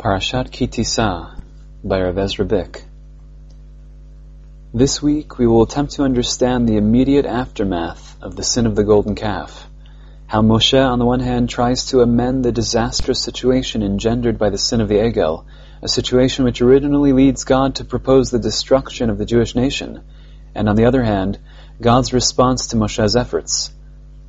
Parashat 0.00 0.50
Ki 0.50 0.66
Tisa 0.66 1.38
by 1.84 2.00
Rav 2.00 2.16
Ezra. 2.16 2.46
This 4.72 5.02
week 5.02 5.36
we 5.36 5.46
will 5.46 5.64
attempt 5.64 5.92
to 5.92 6.04
understand 6.04 6.66
the 6.66 6.78
immediate 6.78 7.26
aftermath 7.26 8.16
of 8.22 8.34
the 8.34 8.42
sin 8.42 8.64
of 8.64 8.74
the 8.74 8.82
golden 8.82 9.14
calf. 9.14 9.68
How 10.26 10.40
Moshe, 10.40 10.82
on 10.82 10.98
the 10.98 11.04
one 11.04 11.20
hand, 11.20 11.50
tries 11.50 11.84
to 11.88 12.00
amend 12.00 12.46
the 12.46 12.50
disastrous 12.50 13.20
situation 13.20 13.82
engendered 13.82 14.38
by 14.38 14.48
the 14.48 14.56
sin 14.56 14.80
of 14.80 14.88
the 14.88 14.94
Egel, 14.94 15.44
a 15.82 15.88
situation 15.88 16.46
which 16.46 16.62
originally 16.62 17.12
leads 17.12 17.44
God 17.44 17.74
to 17.74 17.84
propose 17.84 18.30
the 18.30 18.38
destruction 18.38 19.10
of 19.10 19.18
the 19.18 19.26
Jewish 19.26 19.54
nation, 19.54 20.00
and 20.54 20.66
on 20.66 20.76
the 20.76 20.86
other 20.86 21.02
hand, 21.02 21.38
God's 21.78 22.14
response 22.14 22.68
to 22.68 22.76
Moshe's 22.76 23.16
efforts. 23.16 23.70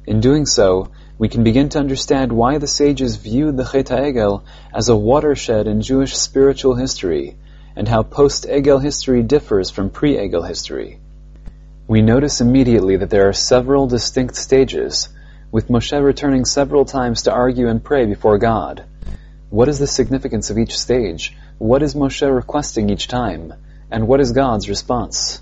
In 0.06 0.20
doing 0.20 0.46
so, 0.46 0.92
we 1.22 1.30
can 1.30 1.44
begin 1.44 1.70
to 1.70 1.78
understand 1.78 2.32
why 2.32 2.58
the 2.58 2.66
sages 2.66 3.16
viewed 3.18 3.56
the 3.56 3.64
Chet 3.64 3.92
Egel 3.92 4.42
as 4.74 4.90
a 4.90 4.96
watershed 4.96 5.68
in 5.68 5.84
Jewish 5.84 6.18
spiritual 6.18 6.74
history, 6.74 7.36
and 7.76 7.88
how 7.88 8.02
post-Egel 8.02 8.82
history 8.82 9.22
differs 9.22 9.70
from 9.70 9.92
pre-Egel 9.92 10.48
history. 10.48 11.00
We 11.88 12.02
notice 12.02 12.42
immediately 12.42 12.98
that 12.98 13.12
there 13.12 13.30
are 13.30 13.34
several 13.34 13.86
distinct 13.86 14.36
stages, 14.36 15.10
with 15.52 15.68
Moshe 15.68 16.04
returning 16.04 16.44
several 16.44 16.86
times 16.86 17.22
to 17.24 17.32
argue 17.32 17.68
and 17.68 17.84
pray 17.84 18.08
before 18.08 18.40
God. 18.40 18.84
What 19.52 19.70
is 19.70 19.78
the 19.78 19.86
significance 19.86 20.50
of 20.50 20.58
each 20.58 20.76
stage? 20.76 21.38
What 21.60 21.84
is 21.84 21.94
Moshe 21.94 22.36
requesting 22.36 22.90
each 22.90 23.08
time? 23.08 23.54
And 23.92 24.08
what 24.08 24.22
is 24.22 24.32
God's 24.32 24.68
response? 24.68 25.40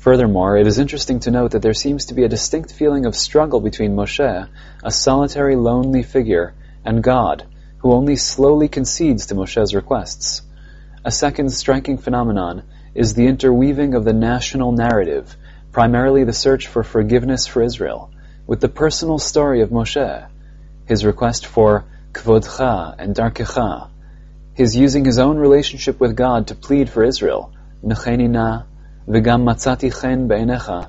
Furthermore, 0.00 0.56
it 0.56 0.66
is 0.66 0.78
interesting 0.78 1.20
to 1.20 1.30
note 1.30 1.50
that 1.50 1.60
there 1.60 1.74
seems 1.74 2.06
to 2.06 2.14
be 2.14 2.24
a 2.24 2.28
distinct 2.28 2.72
feeling 2.72 3.04
of 3.04 3.14
struggle 3.14 3.60
between 3.60 3.94
Moshe, 3.94 4.48
a 4.82 4.90
solitary, 4.90 5.56
lonely 5.56 6.02
figure, 6.02 6.54
and 6.86 7.02
God, 7.02 7.44
who 7.80 7.92
only 7.92 8.16
slowly 8.16 8.66
concedes 8.66 9.26
to 9.26 9.34
Moshe's 9.34 9.74
requests. 9.74 10.40
A 11.04 11.10
second 11.10 11.52
striking 11.52 11.98
phenomenon 11.98 12.62
is 12.94 13.12
the 13.12 13.26
interweaving 13.26 13.92
of 13.92 14.04
the 14.04 14.14
national 14.14 14.72
narrative, 14.72 15.36
primarily 15.70 16.24
the 16.24 16.32
search 16.32 16.66
for 16.66 16.82
forgiveness 16.82 17.46
for 17.46 17.60
Israel, 17.60 18.10
with 18.46 18.60
the 18.60 18.70
personal 18.70 19.18
story 19.18 19.60
of 19.60 19.68
Moshe, 19.68 20.26
his 20.86 21.04
request 21.04 21.44
for 21.44 21.84
kvodcha 22.12 22.94
and 22.98 23.14
darkecha, 23.14 23.90
his 24.54 24.74
using 24.74 25.04
his 25.04 25.18
own 25.18 25.36
relationship 25.36 26.00
with 26.00 26.16
God 26.16 26.46
to 26.46 26.54
plead 26.54 26.88
for 26.88 27.04
Israel, 27.04 27.52
mechenina, 27.84 28.64
V'gam 29.10 29.42
matzati 29.42 29.90
chen 29.90 30.28
be'enecha, 30.28 30.88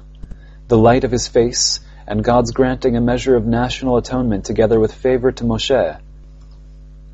the 0.67 0.77
light 0.77 1.03
of 1.03 1.09
his 1.09 1.27
face, 1.27 1.79
and 2.05 2.23
God's 2.23 2.51
granting 2.51 2.95
a 2.95 3.01
measure 3.01 3.35
of 3.35 3.47
national 3.47 3.97
atonement 3.97 4.45
together 4.45 4.79
with 4.79 4.93
favor 4.93 5.31
to 5.31 5.43
Moshe. 5.43 5.97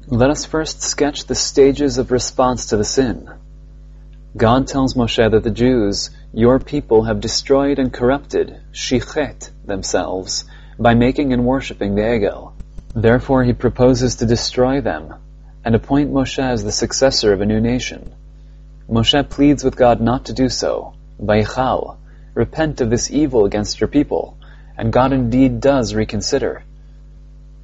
Let 0.07 0.29
us 0.29 0.43
first 0.43 0.81
sketch 0.81 1.25
the 1.25 1.33
stages 1.33 1.97
of 1.97 2.11
response 2.11 2.65
to 2.67 2.77
the 2.77 2.83
sin. 2.83 3.29
God 4.35 4.67
tells 4.67 4.95
Moshe 4.95 5.31
that 5.31 5.43
the 5.43 5.49
Jews, 5.49 6.09
your 6.33 6.59
people, 6.59 7.03
have 7.03 7.21
destroyed 7.21 7.79
and 7.79 7.93
corrupted, 7.93 8.59
shichet, 8.73 9.49
themselves, 9.65 10.43
by 10.77 10.93
making 10.93 11.31
and 11.31 11.45
worshipping 11.45 11.95
the 11.95 12.01
Egel. 12.01 12.51
Therefore 12.93 13.45
he 13.45 13.53
proposes 13.53 14.17
to 14.17 14.25
destroy 14.25 14.81
them, 14.81 15.13
and 15.63 15.73
appoint 15.73 16.11
Moshe 16.11 16.43
as 16.43 16.65
the 16.65 16.73
successor 16.73 17.31
of 17.31 17.39
a 17.39 17.45
new 17.45 17.61
nation. 17.61 18.11
Moshe 18.89 19.29
pleads 19.29 19.63
with 19.63 19.77
God 19.77 20.01
not 20.01 20.25
to 20.25 20.33
do 20.33 20.49
so, 20.49 20.93
Vaychal, 21.21 21.97
repent 22.33 22.81
of 22.81 22.89
this 22.89 23.09
evil 23.11 23.45
against 23.45 23.79
your 23.79 23.87
people, 23.87 24.37
and 24.77 24.93
God 24.93 25.13
indeed 25.13 25.59
does 25.59 25.95
reconsider. 25.95 26.63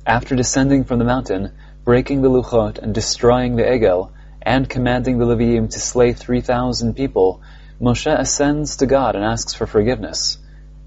After 0.05 0.35
descending 0.35 0.83
from 0.83 0.99
the 0.99 1.05
mountain, 1.05 1.51
breaking 1.85 2.21
the 2.21 2.29
Luchot 2.29 2.79
and 2.79 2.93
destroying 2.93 3.55
the 3.55 3.63
Egel, 3.63 4.09
and 4.41 4.67
commanding 4.69 5.17
the 5.17 5.25
Leviim 5.25 5.69
to 5.71 5.79
slay 5.79 6.13
3,000 6.13 6.95
people, 6.95 7.41
Moshe 7.79 8.11
ascends 8.11 8.77
to 8.77 8.85
God 8.85 9.15
and 9.15 9.23
asks 9.23 9.53
for 9.53 9.65
forgiveness. 9.67 10.37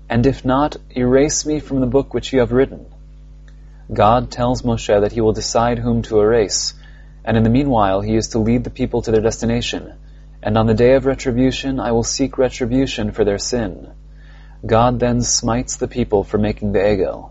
And 0.09 0.27
if 0.27 0.45
not, 0.45 0.77
erase 0.91 1.47
me 1.47 1.61
from 1.61 1.81
the 1.81 1.87
book 1.87 2.13
which 2.13 2.33
you 2.33 2.41
have 2.41 2.53
written. 2.53 2.87
God 3.93 4.31
tells 4.31 4.63
Moshe 4.63 5.01
that 5.01 5.13
he 5.13 5.21
will 5.21 5.33
decide 5.33 5.79
whom 5.79 6.03
to 6.03 6.21
erase, 6.21 6.75
and 7.25 7.37
in 7.37 7.43
the 7.43 7.51
meanwhile 7.51 8.01
he 8.01 8.17
is 8.17 8.29
to 8.29 8.39
lead 8.39 8.65
the 8.65 8.71
people 8.71 9.03
to 9.03 9.11
their 9.11 9.23
destination, 9.23 9.95
and 10.43 10.57
on 10.59 10.67
the 10.67 10.75
day 10.75 10.95
of 10.95 11.07
retribution 11.07 11.81
I 11.81 11.93
will 11.93 12.05
seek 12.05 12.39
retribution 12.39 13.13
for 13.13 13.25
their 13.25 13.39
sin. 13.39 13.93
God 14.65 15.01
then 15.01 15.23
smites 15.23 15.77
the 15.77 15.89
people 15.89 16.25
for 16.25 16.39
making 16.39 16.73
the 16.73 16.79
Egel. 16.81 17.31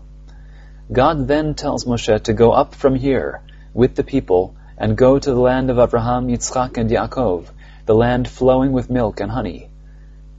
God 0.92 1.26
then 1.26 1.54
tells 1.54 1.84
Moshe 1.84 2.22
to 2.22 2.32
go 2.32 2.52
up 2.52 2.74
from 2.74 2.94
here 2.94 3.42
with 3.74 3.94
the 3.94 4.04
people 4.04 4.54
and 4.78 4.96
go 4.96 5.18
to 5.18 5.30
the 5.30 5.40
land 5.40 5.70
of 5.70 5.78
Abraham, 5.78 6.28
Yitzchak, 6.28 6.76
and 6.76 6.90
Yaakov, 6.90 7.46
the 7.86 7.94
land 7.94 8.28
flowing 8.28 8.72
with 8.72 8.90
milk 8.90 9.20
and 9.20 9.30
honey. 9.30 9.68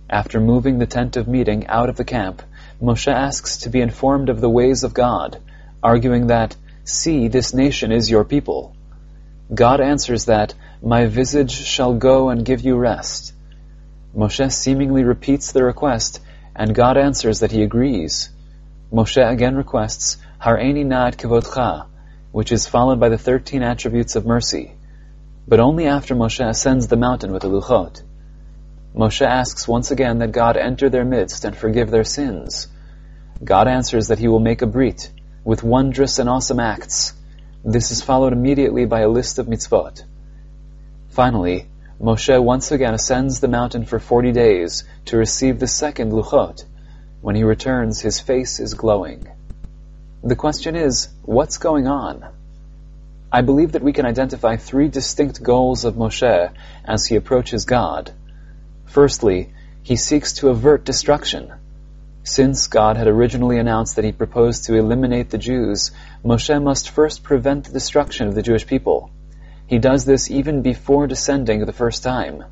After 0.09 0.39
moving 0.39 0.79
the 0.79 0.85
tent 0.85 1.17
of 1.17 1.27
meeting 1.27 1.67
out 1.67 1.89
of 1.89 1.97
the 1.97 2.05
camp, 2.05 2.41
Moshe 2.81 3.11
asks 3.11 3.57
to 3.57 3.69
be 3.69 3.81
informed 3.81 4.29
of 4.29 4.39
the 4.39 4.49
ways 4.49 4.83
of 4.83 4.93
God, 4.93 5.37
arguing 5.83 6.27
that, 6.27 6.55
See, 6.83 7.27
this 7.27 7.53
nation 7.53 7.91
is 7.91 8.09
your 8.09 8.23
people. 8.23 8.73
God 9.53 9.81
answers 9.81 10.25
that, 10.25 10.53
My 10.81 11.07
visage 11.07 11.51
shall 11.51 11.93
go 11.95 12.29
and 12.29 12.45
give 12.45 12.61
you 12.61 12.77
rest. 12.77 13.33
Moshe 14.15 14.51
seemingly 14.51 15.03
repeats 15.03 15.51
the 15.51 15.63
request, 15.63 16.21
and 16.55 16.75
God 16.75 16.97
answers 16.97 17.39
that 17.39 17.51
he 17.51 17.63
agrees. 17.63 18.29
Moshe 18.91 19.17
again 19.17 19.55
requests, 19.55 20.17
Har'eni 20.39 20.85
na'at 20.85 21.17
kivodcha, 21.17 21.87
which 22.31 22.51
is 22.51 22.67
followed 22.67 22.99
by 22.99 23.09
the 23.09 23.17
thirteen 23.17 23.63
attributes 23.63 24.15
of 24.15 24.25
mercy, 24.25 24.73
but 25.47 25.59
only 25.59 25.87
after 25.87 26.15
Moshe 26.15 26.47
ascends 26.47 26.87
the 26.87 26.95
mountain 26.95 27.31
with 27.31 27.41
the 27.41 27.49
Luchot. 27.49 28.03
Moshe 28.95 29.25
asks 29.25 29.67
once 29.67 29.91
again 29.91 30.19
that 30.19 30.31
God 30.31 30.57
enter 30.57 30.89
their 30.89 31.05
midst 31.05 31.43
and 31.43 31.55
forgive 31.55 31.89
their 31.89 32.03
sins. 32.03 32.67
God 33.43 33.67
answers 33.67 34.07
that 34.07 34.19
he 34.19 34.27
will 34.27 34.39
make 34.39 34.61
a 34.61 34.67
brit, 34.67 35.11
with 35.43 35.63
wondrous 35.63 36.19
and 36.19 36.29
awesome 36.29 36.59
acts, 36.59 37.13
this 37.65 37.91
is 37.91 38.01
followed 38.01 38.31
immediately 38.31 38.85
by 38.85 39.01
a 39.01 39.09
list 39.09 39.39
of 39.39 39.47
mitzvot. 39.47 40.03
Finally, 41.17 41.67
Moshe 41.99 42.39
once 42.39 42.71
again 42.71 42.93
ascends 42.93 43.39
the 43.39 43.47
mountain 43.47 43.85
for 43.87 43.97
forty 43.97 44.31
days 44.31 44.83
to 45.05 45.17
receive 45.17 45.57
the 45.57 45.65
second 45.65 46.11
luchot. 46.11 46.63
When 47.21 47.35
he 47.35 47.41
returns, 47.41 47.99
his 47.99 48.19
face 48.19 48.59
is 48.59 48.75
glowing. 48.75 49.27
The 50.23 50.35
question 50.35 50.75
is, 50.75 51.07
what's 51.23 51.57
going 51.57 51.87
on? 51.87 52.23
I 53.31 53.41
believe 53.41 53.71
that 53.71 53.81
we 53.81 53.93
can 53.93 54.05
identify 54.05 54.57
three 54.57 54.89
distinct 54.89 55.41
goals 55.41 55.85
of 55.85 55.95
Moshe 55.95 56.51
as 56.85 57.07
he 57.07 57.15
approaches 57.15 57.65
God. 57.65 58.11
Firstly, 58.85 59.49
he 59.81 59.95
seeks 59.95 60.33
to 60.33 60.49
avert 60.49 60.85
destruction. 60.85 61.51
Since 62.21 62.67
God 62.67 62.95
had 62.95 63.07
originally 63.07 63.57
announced 63.57 63.95
that 63.95 64.05
he 64.05 64.11
proposed 64.11 64.65
to 64.65 64.75
eliminate 64.75 65.31
the 65.31 65.39
Jews, 65.39 65.89
Moshe 66.23 66.61
must 66.61 66.91
first 66.91 67.23
prevent 67.23 67.63
the 67.65 67.73
destruction 67.73 68.27
of 68.27 68.35
the 68.35 68.43
Jewish 68.43 68.67
people. 68.67 69.09
He 69.67 69.79
does 69.79 70.05
this 70.05 70.31
even 70.31 70.61
before 70.61 71.07
descending 71.07 71.65
the 71.65 71.73
first 71.73 72.01
time. 72.01 72.45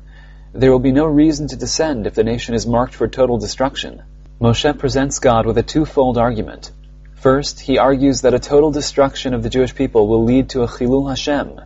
There 0.52 0.70
will 0.70 0.78
be 0.78 0.92
no 0.92 1.06
reason 1.06 1.48
to 1.48 1.56
descend 1.56 2.06
if 2.06 2.14
the 2.14 2.22
nation 2.22 2.54
is 2.54 2.66
marked 2.66 2.94
for 2.94 3.08
total 3.08 3.38
destruction. 3.38 4.02
Moshe 4.38 4.78
presents 4.78 5.18
God 5.18 5.46
with 5.46 5.56
a 5.56 5.62
twofold 5.62 6.18
argument. 6.18 6.70
First, 7.14 7.60
he 7.60 7.78
argues 7.78 8.20
that 8.20 8.34
a 8.34 8.38
total 8.38 8.70
destruction 8.70 9.32
of 9.32 9.42
the 9.42 9.48
Jewish 9.48 9.74
people 9.74 10.06
will 10.08 10.24
lead 10.24 10.50
to 10.50 10.62
a 10.62 10.68
chilul 10.68 11.08
Hashem, 11.08 11.58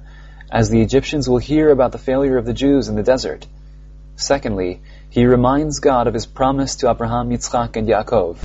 as 0.53 0.71
the 0.71 0.83
Egyptians 0.83 1.29
will 1.29 1.39
hear 1.39 1.71
about 1.71 1.91
the 1.91 1.99
failure 1.99 2.39
of 2.39 2.47
the 2.47 2.55
Jews 2.55 2.89
in 2.89 2.95
the 2.95 3.03
desert. 3.03 3.45
Secondly, 4.15 4.83
he 5.09 5.27
reminds 5.27 5.81
God 5.81 6.07
of 6.07 6.15
his 6.15 6.27
promise 6.27 6.77
to 6.77 6.91
Abraham, 6.91 7.31
Yitzchak, 7.31 7.75
and 7.75 7.89
Yaakov. 7.89 8.37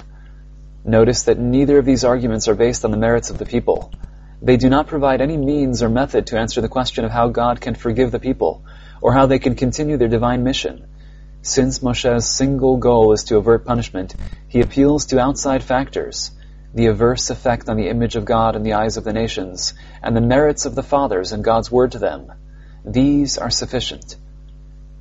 Notice 0.84 1.24
that 1.24 1.38
neither 1.38 1.78
of 1.78 1.86
these 1.86 2.04
arguments 2.04 2.48
are 2.48 2.56
based 2.56 2.84
on 2.84 2.90
the 2.90 2.98
merits 2.98 3.30
of 3.30 3.38
the 3.38 3.46
people. 3.46 3.92
They 4.42 4.58
do 4.58 4.70
not 4.70 4.88
provide 4.88 5.22
any 5.22 5.38
means 5.38 5.82
or 5.82 5.90
method 5.90 6.28
to 6.28 6.38
answer 6.38 6.62
the 6.62 6.70
question 6.70 7.06
of 7.06 7.12
how 7.12 7.30
God 7.30 7.62
can 7.62 7.76
forgive 7.76 8.12
the 8.12 8.20
people, 8.20 8.64
or 9.02 9.14
how 9.14 9.26
they 9.26 9.40
can 9.40 9.56
continue 9.56 9.98
their 9.98 10.08
divine 10.08 10.44
mission. 10.44 10.88
Since 11.42 11.80
Moshe's 11.80 12.28
single 12.28 12.78
goal 12.78 13.12
is 13.14 13.24
to 13.26 13.38
avert 13.38 13.66
punishment, 13.66 14.16
he 14.48 14.62
appeals 14.62 15.06
to 15.08 15.20
outside 15.20 15.64
factors, 15.64 16.32
the 16.74 16.88
averse 16.88 17.30
effect 17.30 17.70
on 17.70 17.78
the 17.78 17.88
image 17.88 18.16
of 18.16 18.26
God 18.26 18.56
in 18.56 18.64
the 18.64 18.74
eyes 18.74 18.98
of 18.98 19.04
the 19.04 19.14
nations, 19.14 19.74
and 20.04 20.16
the 20.16 20.22
merits 20.22 20.66
of 20.66 20.76
the 20.76 20.84
fathers 20.84 21.32
and 21.32 21.44
God's 21.44 21.72
word 21.72 21.94
to 21.94 22.00
them. 22.00 22.32
These 22.84 23.38
are 23.38 23.50
sufficient. 23.50 24.16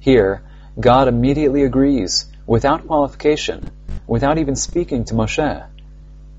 Here, 0.01 0.43
God 0.79 1.09
immediately 1.09 1.65
agrees, 1.65 2.27
without 2.47 2.87
qualification, 2.87 3.71
without 4.07 4.39
even 4.39 4.55
speaking 4.55 5.05
to 5.07 5.15
Moshe. 5.15 5.67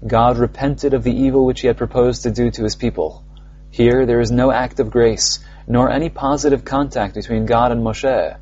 God 0.08 0.38
repented 0.38 0.94
of 0.94 1.04
the 1.04 1.16
evil 1.16 1.46
which 1.46 1.62
he 1.62 1.68
had 1.68 1.78
proposed 1.78 2.24
to 2.24 2.32
do 2.32 2.52
to 2.52 2.64
his 2.64 2.76
people. 2.76 3.24
Here 3.72 4.06
there 4.06 4.20
is 4.20 4.32
no 4.32 4.52
act 4.52 4.80
of 4.80 4.92
grace, 4.92 5.40
nor 5.68 5.90
any 5.90 6.10
positive 6.10 6.64
contact 6.64 7.16
between 7.16 7.48
God 7.48 7.72
and 7.72 7.84
Moshe, 7.84 8.38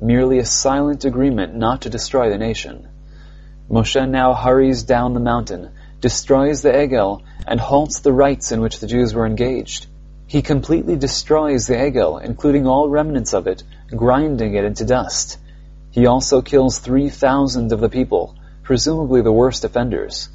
merely 0.00 0.38
a 0.38 0.44
silent 0.44 1.04
agreement 1.04 1.56
not 1.56 1.82
to 1.82 1.90
destroy 1.90 2.30
the 2.30 2.38
nation. 2.38 2.88
Moshe 3.68 4.08
now 4.08 4.32
hurries 4.32 4.84
down 4.84 5.12
the 5.12 5.20
mountain, 5.20 5.70
destroys 6.00 6.62
the 6.62 6.70
Egel, 6.70 7.22
and 7.46 7.58
halts 7.58 7.98
the 7.98 8.12
rites 8.12 8.52
in 8.52 8.60
which 8.60 8.78
the 8.78 8.86
Jews 8.86 9.12
were 9.12 9.26
engaged. 9.26 9.86
He 10.28 10.42
completely 10.42 10.94
destroys 10.94 11.66
the 11.66 11.74
Egel, 11.74 12.22
including 12.22 12.68
all 12.68 12.88
remnants 12.88 13.32
of 13.32 13.48
it, 13.48 13.64
grinding 13.88 14.54
it 14.54 14.64
into 14.64 14.84
dust. 14.84 15.38
He 15.90 16.06
also 16.06 16.42
kills 16.42 16.78
3,000 16.78 17.72
of 17.72 17.80
the 17.80 17.88
people, 17.88 18.36
presumably 18.62 19.20
the 19.22 19.32
worst 19.32 19.64
offenders. 19.64 20.28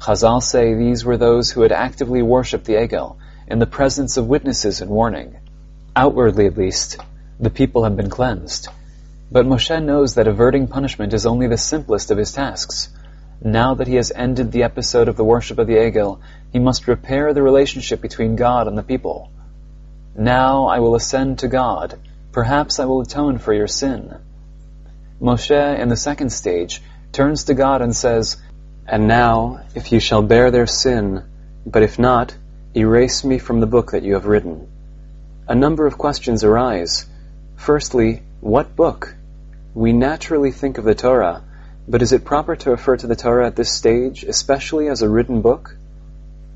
Chazal 0.00 0.42
say 0.42 0.74
these 0.74 1.04
were 1.04 1.16
those 1.16 1.50
who 1.50 1.62
had 1.62 1.72
actively 1.72 2.22
worshipped 2.22 2.64
the 2.64 2.74
Egel, 2.74 3.16
in 3.48 3.58
the 3.58 3.66
presence 3.66 4.16
of 4.16 4.26
witnesses 4.26 4.80
and 4.80 4.90
warning. 4.90 5.36
Outwardly 5.94 6.46
at 6.46 6.56
least, 6.56 6.98
the 7.40 7.50
people 7.50 7.84
have 7.84 7.96
been 7.96 8.10
cleansed. 8.10 8.68
But 9.30 9.46
Moshe 9.46 9.82
knows 9.82 10.14
that 10.14 10.28
averting 10.28 10.68
punishment 10.68 11.12
is 11.12 11.26
only 11.26 11.46
the 11.46 11.58
simplest 11.58 12.10
of 12.10 12.18
his 12.18 12.32
tasks. 12.32 12.88
Now 13.42 13.74
that 13.74 13.86
he 13.86 13.96
has 13.96 14.12
ended 14.14 14.52
the 14.52 14.62
episode 14.62 15.08
of 15.08 15.16
the 15.16 15.24
worship 15.24 15.58
of 15.58 15.66
the 15.66 15.76
Egel, 15.76 16.20
he 16.52 16.58
must 16.58 16.88
repair 16.88 17.32
the 17.32 17.42
relationship 17.42 18.00
between 18.00 18.36
God 18.36 18.68
and 18.68 18.78
the 18.78 18.82
people. 18.82 19.30
Now 20.16 20.66
I 20.66 20.78
will 20.78 20.94
ascend 20.94 21.40
to 21.40 21.48
God. 21.48 21.98
Perhaps 22.32 22.80
I 22.80 22.84
will 22.84 23.00
atone 23.00 23.38
for 23.38 23.52
your 23.52 23.66
sin. 23.66 24.14
Moshe, 25.20 25.78
in 25.78 25.88
the 25.88 25.96
second 25.96 26.30
stage, 26.30 26.82
turns 27.12 27.44
to 27.44 27.54
God 27.54 27.82
and 27.82 27.94
says, 27.94 28.36
And 28.88 29.08
now, 29.08 29.62
if 29.74 29.90
you 29.90 29.98
shall 29.98 30.22
bear 30.22 30.52
their 30.52 30.68
sin, 30.68 31.24
but 31.66 31.82
if 31.82 31.98
not, 31.98 32.36
erase 32.74 33.24
me 33.24 33.38
from 33.38 33.58
the 33.58 33.66
book 33.66 33.90
that 33.90 34.04
you 34.04 34.14
have 34.14 34.26
written. 34.26 34.68
A 35.48 35.56
number 35.56 35.86
of 35.86 35.98
questions 35.98 36.44
arise. 36.44 37.06
Firstly, 37.56 38.22
what 38.40 38.76
book? 38.76 39.16
We 39.74 39.92
naturally 39.92 40.52
think 40.52 40.78
of 40.78 40.84
the 40.84 40.94
Torah, 40.94 41.42
but 41.88 42.00
is 42.00 42.12
it 42.12 42.24
proper 42.24 42.54
to 42.54 42.70
refer 42.70 42.96
to 42.96 43.08
the 43.08 43.16
Torah 43.16 43.48
at 43.48 43.56
this 43.56 43.72
stage, 43.72 44.22
especially 44.22 44.88
as 44.88 45.02
a 45.02 45.08
written 45.08 45.42
book? 45.42 45.76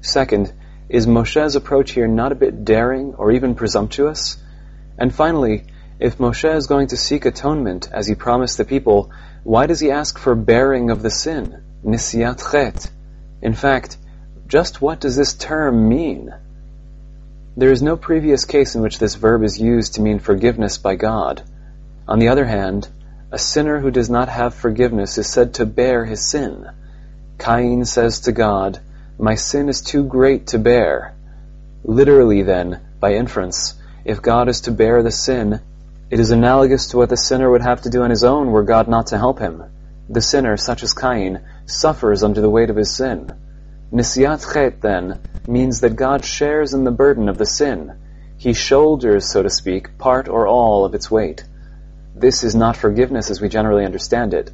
Second, 0.00 0.53
is 0.88 1.09
Moshe's 1.09 1.56
approach 1.56 1.91
here 1.91 2.06
not 2.06 2.31
a 2.31 2.37
bit 2.37 2.65
daring 2.65 3.15
or 3.15 3.32
even 3.32 3.56
presumptuous? 3.56 4.37
And 4.97 5.12
finally, 5.12 5.65
if 5.99 6.19
Moshe 6.19 6.55
is 6.55 6.69
going 6.69 6.88
to 6.88 6.97
seek 6.97 7.25
atonement 7.27 7.88
as 7.93 8.06
he 8.06 8.15
promised 8.15 8.56
the 8.56 8.65
people, 8.65 9.11
why 9.43 9.67
does 9.67 9.81
he 9.81 9.91
ask 9.91 10.17
for 10.17 10.37
bearing 10.37 10.91
of 10.91 11.03
the 11.03 11.11
sin? 11.11 11.62
Nisiat 11.85 12.50
chet. 12.50 12.91
In 13.41 13.55
fact, 13.55 13.97
just 14.47 14.82
what 14.82 15.00
does 15.00 15.17
this 15.17 15.32
term 15.32 15.88
mean? 15.88 16.35
There 17.56 17.73
is 17.73 17.82
no 17.82 17.97
previous 17.97 18.44
case 18.44 18.75
in 18.75 18.82
which 18.82 18.99
this 18.99 19.15
verb 19.15 19.43
is 19.43 19.61
used 19.61 19.94
to 19.94 20.03
mean 20.03 20.19
forgiveness 20.19 20.79
by 20.79 20.97
God. 20.97 21.43
On 22.06 22.19
the 22.19 22.29
other 22.29 22.44
hand, 22.44 22.88
a 23.32 23.38
sinner 23.38 23.79
who 23.79 23.91
does 23.91 24.11
not 24.11 24.29
have 24.29 24.55
forgiveness 24.55 25.17
is 25.19 25.27
said 25.27 25.55
to 25.55 25.67
bear 25.67 26.05
his 26.05 26.21
sin. 26.21 26.69
Cain 27.38 27.85
says 27.85 28.21
to 28.21 28.32
God, 28.32 28.81
My 29.19 29.35
sin 29.35 29.69
is 29.69 29.81
too 29.81 30.05
great 30.05 30.49
to 30.49 30.59
bear. 30.59 31.15
Literally, 31.85 32.43
then, 32.43 32.81
by 32.99 33.15
inference, 33.15 33.75
if 34.05 34.21
God 34.21 34.49
is 34.49 34.62
to 34.62 34.73
bear 34.73 35.03
the 35.03 35.11
sin, 35.11 35.61
it 36.11 36.19
is 36.21 36.31
analogous 36.31 36.88
to 36.88 36.97
what 36.97 37.09
the 37.09 37.17
sinner 37.17 37.50
would 37.50 37.62
have 37.62 37.82
to 37.82 37.91
do 37.91 38.03
on 38.03 38.11
his 38.11 38.25
own 38.25 38.50
were 38.50 38.65
God 38.65 38.88
not 38.88 39.09
to 39.09 39.19
help 39.19 39.38
him. 39.38 39.62
The 40.12 40.20
sinner, 40.20 40.56
such 40.56 40.82
as 40.82 40.92
Cain, 40.92 41.40
suffers 41.66 42.24
under 42.24 42.40
the 42.40 42.50
weight 42.50 42.68
of 42.68 42.74
his 42.74 42.90
sin. 42.90 43.32
Nisiat 43.92 44.52
chet, 44.52 44.80
then, 44.80 45.20
means 45.46 45.82
that 45.82 45.94
God 45.94 46.24
shares 46.24 46.74
in 46.74 46.82
the 46.82 46.90
burden 46.90 47.28
of 47.28 47.38
the 47.38 47.46
sin. 47.46 47.92
He 48.36 48.52
shoulders, 48.52 49.30
so 49.30 49.44
to 49.44 49.48
speak, 49.48 49.98
part 49.98 50.28
or 50.28 50.48
all 50.48 50.84
of 50.84 50.94
its 50.94 51.12
weight. 51.12 51.44
This 52.16 52.42
is 52.42 52.56
not 52.56 52.76
forgiveness 52.76 53.30
as 53.30 53.40
we 53.40 53.48
generally 53.48 53.84
understand 53.84 54.34
it. 54.34 54.50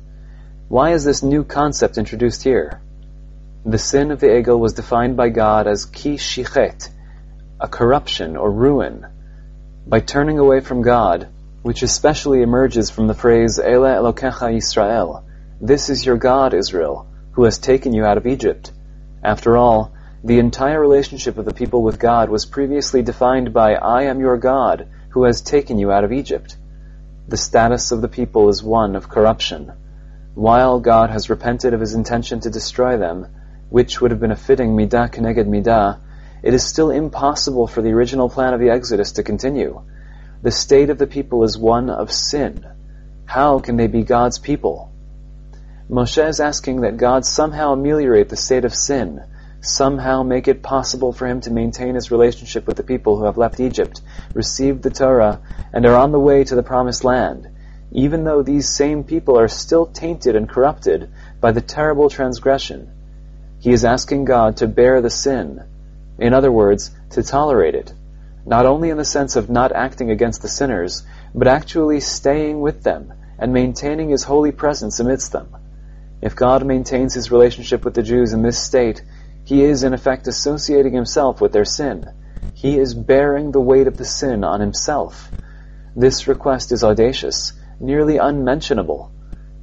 Why 0.68 0.90
is 0.92 1.04
this 1.04 1.22
new 1.22 1.42
concept 1.42 1.96
introduced 1.96 2.42
here? 2.42 2.82
The 3.64 3.78
sin 3.78 4.10
of 4.10 4.20
the 4.20 4.26
Egel 4.26 4.58
was 4.58 4.74
defined 4.74 5.16
by 5.16 5.30
God 5.30 5.66
as 5.66 5.86
ki 5.86 6.16
shichet, 6.16 6.90
a 7.58 7.66
corruption 7.66 8.36
or 8.36 8.50
ruin. 8.50 9.06
By 9.86 10.00
turning 10.00 10.38
away 10.38 10.60
from 10.60 10.82
God, 10.82 11.28
which 11.62 11.82
especially 11.82 12.42
emerges 12.42 12.90
from 12.90 13.06
the 13.06 13.14
phrase 13.14 13.58
Ele 13.58 13.84
Elokecha 13.84 14.52
Yisrael, 14.52 15.22
this 15.60 15.90
is 15.90 16.04
your 16.04 16.16
God, 16.16 16.54
Israel, 16.54 17.06
who 17.32 17.44
has 17.44 17.58
taken 17.58 17.92
you 17.92 18.04
out 18.04 18.18
of 18.18 18.26
Egypt. 18.26 18.72
After 19.22 19.56
all, 19.56 19.92
the 20.24 20.38
entire 20.38 20.80
relationship 20.80 21.38
of 21.38 21.44
the 21.44 21.54
people 21.54 21.82
with 21.82 21.98
God 21.98 22.30
was 22.30 22.46
previously 22.46 23.02
defined 23.02 23.52
by 23.52 23.74
I 23.74 24.02
am 24.04 24.20
your 24.20 24.36
God, 24.36 24.88
who 25.10 25.24
has 25.24 25.40
taken 25.40 25.78
you 25.78 25.92
out 25.92 26.04
of 26.04 26.12
Egypt 26.12 26.56
the 27.28 27.36
status 27.36 27.90
of 27.90 28.02
the 28.02 28.08
people 28.08 28.48
is 28.48 28.62
one 28.62 28.94
of 28.94 29.08
corruption. 29.08 29.72
While 30.34 30.78
God 30.78 31.10
has 31.10 31.28
repented 31.28 31.74
of 31.74 31.80
his 31.80 31.94
intention 31.94 32.38
to 32.40 32.50
destroy 32.50 32.98
them, 32.98 33.26
which 33.68 34.00
would 34.00 34.12
have 34.12 34.20
been 34.20 34.30
a 34.30 34.36
fitting 34.36 34.76
midah 34.76 35.10
keneged 35.10 35.48
midah, 35.48 35.98
it 36.44 36.54
is 36.54 36.62
still 36.62 36.90
impossible 36.90 37.66
for 37.66 37.82
the 37.82 37.90
original 37.90 38.28
plan 38.28 38.54
of 38.54 38.60
the 38.60 38.70
Exodus 38.70 39.12
to 39.12 39.24
continue. 39.24 39.82
The 40.42 40.52
state 40.52 40.88
of 40.88 40.98
the 40.98 41.08
people 41.08 41.42
is 41.42 41.58
one 41.58 41.90
of 41.90 42.12
sin. 42.12 42.64
How 43.24 43.58
can 43.58 43.76
they 43.76 43.88
be 43.88 44.04
God's 44.04 44.38
people? 44.38 44.92
Moshe 45.88 46.28
is 46.28 46.40
asking 46.40 46.80
that 46.80 46.96
God 46.96 47.24
somehow 47.24 47.72
ameliorate 47.72 48.28
the 48.28 48.36
state 48.36 48.64
of 48.64 48.74
sin, 48.74 49.22
somehow 49.60 50.24
make 50.24 50.48
it 50.48 50.60
possible 50.60 51.12
for 51.12 51.28
him 51.28 51.40
to 51.42 51.52
maintain 51.52 51.94
his 51.94 52.10
relationship 52.10 52.66
with 52.66 52.76
the 52.76 52.82
people 52.82 53.16
who 53.16 53.24
have 53.24 53.38
left 53.38 53.60
Egypt, 53.60 54.00
received 54.34 54.82
the 54.82 54.90
Torah, 54.90 55.38
and 55.72 55.86
are 55.86 55.94
on 55.94 56.10
the 56.10 56.18
way 56.18 56.42
to 56.42 56.56
the 56.56 56.62
promised 56.64 57.04
land, 57.04 57.46
even 57.92 58.24
though 58.24 58.42
these 58.42 58.68
same 58.68 59.04
people 59.04 59.38
are 59.38 59.46
still 59.46 59.86
tainted 59.86 60.34
and 60.34 60.48
corrupted 60.48 61.08
by 61.40 61.52
the 61.52 61.60
terrible 61.60 62.10
transgression. 62.10 62.90
He 63.60 63.70
is 63.70 63.84
asking 63.84 64.24
God 64.24 64.56
to 64.56 64.66
bear 64.66 65.00
the 65.00 65.08
sin, 65.08 65.62
in 66.18 66.34
other 66.34 66.50
words, 66.50 66.90
to 67.10 67.22
tolerate 67.22 67.76
it, 67.76 67.92
not 68.44 68.66
only 68.66 68.90
in 68.90 68.96
the 68.96 69.04
sense 69.04 69.36
of 69.36 69.48
not 69.48 69.70
acting 69.70 70.10
against 70.10 70.42
the 70.42 70.48
sinners, 70.48 71.04
but 71.32 71.46
actually 71.46 72.00
staying 72.00 72.60
with 72.60 72.82
them 72.82 73.12
and 73.38 73.52
maintaining 73.52 74.08
his 74.08 74.24
holy 74.24 74.50
presence 74.50 74.98
amidst 74.98 75.30
them. 75.30 75.46
If 76.26 76.34
God 76.34 76.66
maintains 76.66 77.14
his 77.14 77.30
relationship 77.30 77.84
with 77.84 77.94
the 77.94 78.02
Jews 78.02 78.32
in 78.32 78.42
this 78.42 78.58
state, 78.58 79.00
he 79.44 79.62
is 79.62 79.84
in 79.84 79.94
effect 79.94 80.26
associating 80.26 80.92
himself 80.92 81.40
with 81.40 81.52
their 81.52 81.64
sin. 81.64 82.04
He 82.52 82.80
is 82.80 82.94
bearing 82.94 83.52
the 83.52 83.60
weight 83.60 83.86
of 83.86 83.96
the 83.96 84.04
sin 84.04 84.42
on 84.42 84.58
himself. 84.58 85.30
This 85.94 86.26
request 86.26 86.72
is 86.72 86.82
audacious, 86.82 87.52
nearly 87.78 88.16
unmentionable. 88.16 89.12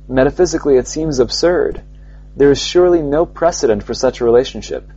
Metaphysically, 0.07 0.77
it 0.77 0.87
seems 0.87 1.19
absurd. 1.19 1.83
There 2.37 2.51
is 2.51 2.61
surely 2.61 3.01
no 3.01 3.25
precedent 3.25 3.83
for 3.83 3.93
such 3.93 4.21
a 4.21 4.25
relationship. 4.25 4.89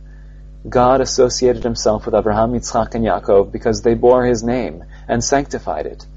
God 0.69 1.01
associated 1.01 1.65
himself 1.65 2.05
with 2.05 2.15
Abraham, 2.15 2.53
Yitzchak, 2.53 2.95
and 2.95 3.03
Yaakov 3.03 3.51
because 3.51 3.81
they 3.81 3.93
bore 3.93 4.25
his 4.25 4.41
name 4.41 4.85
and 5.09 5.21
sanctified 5.21 5.85
it. 5.85 6.07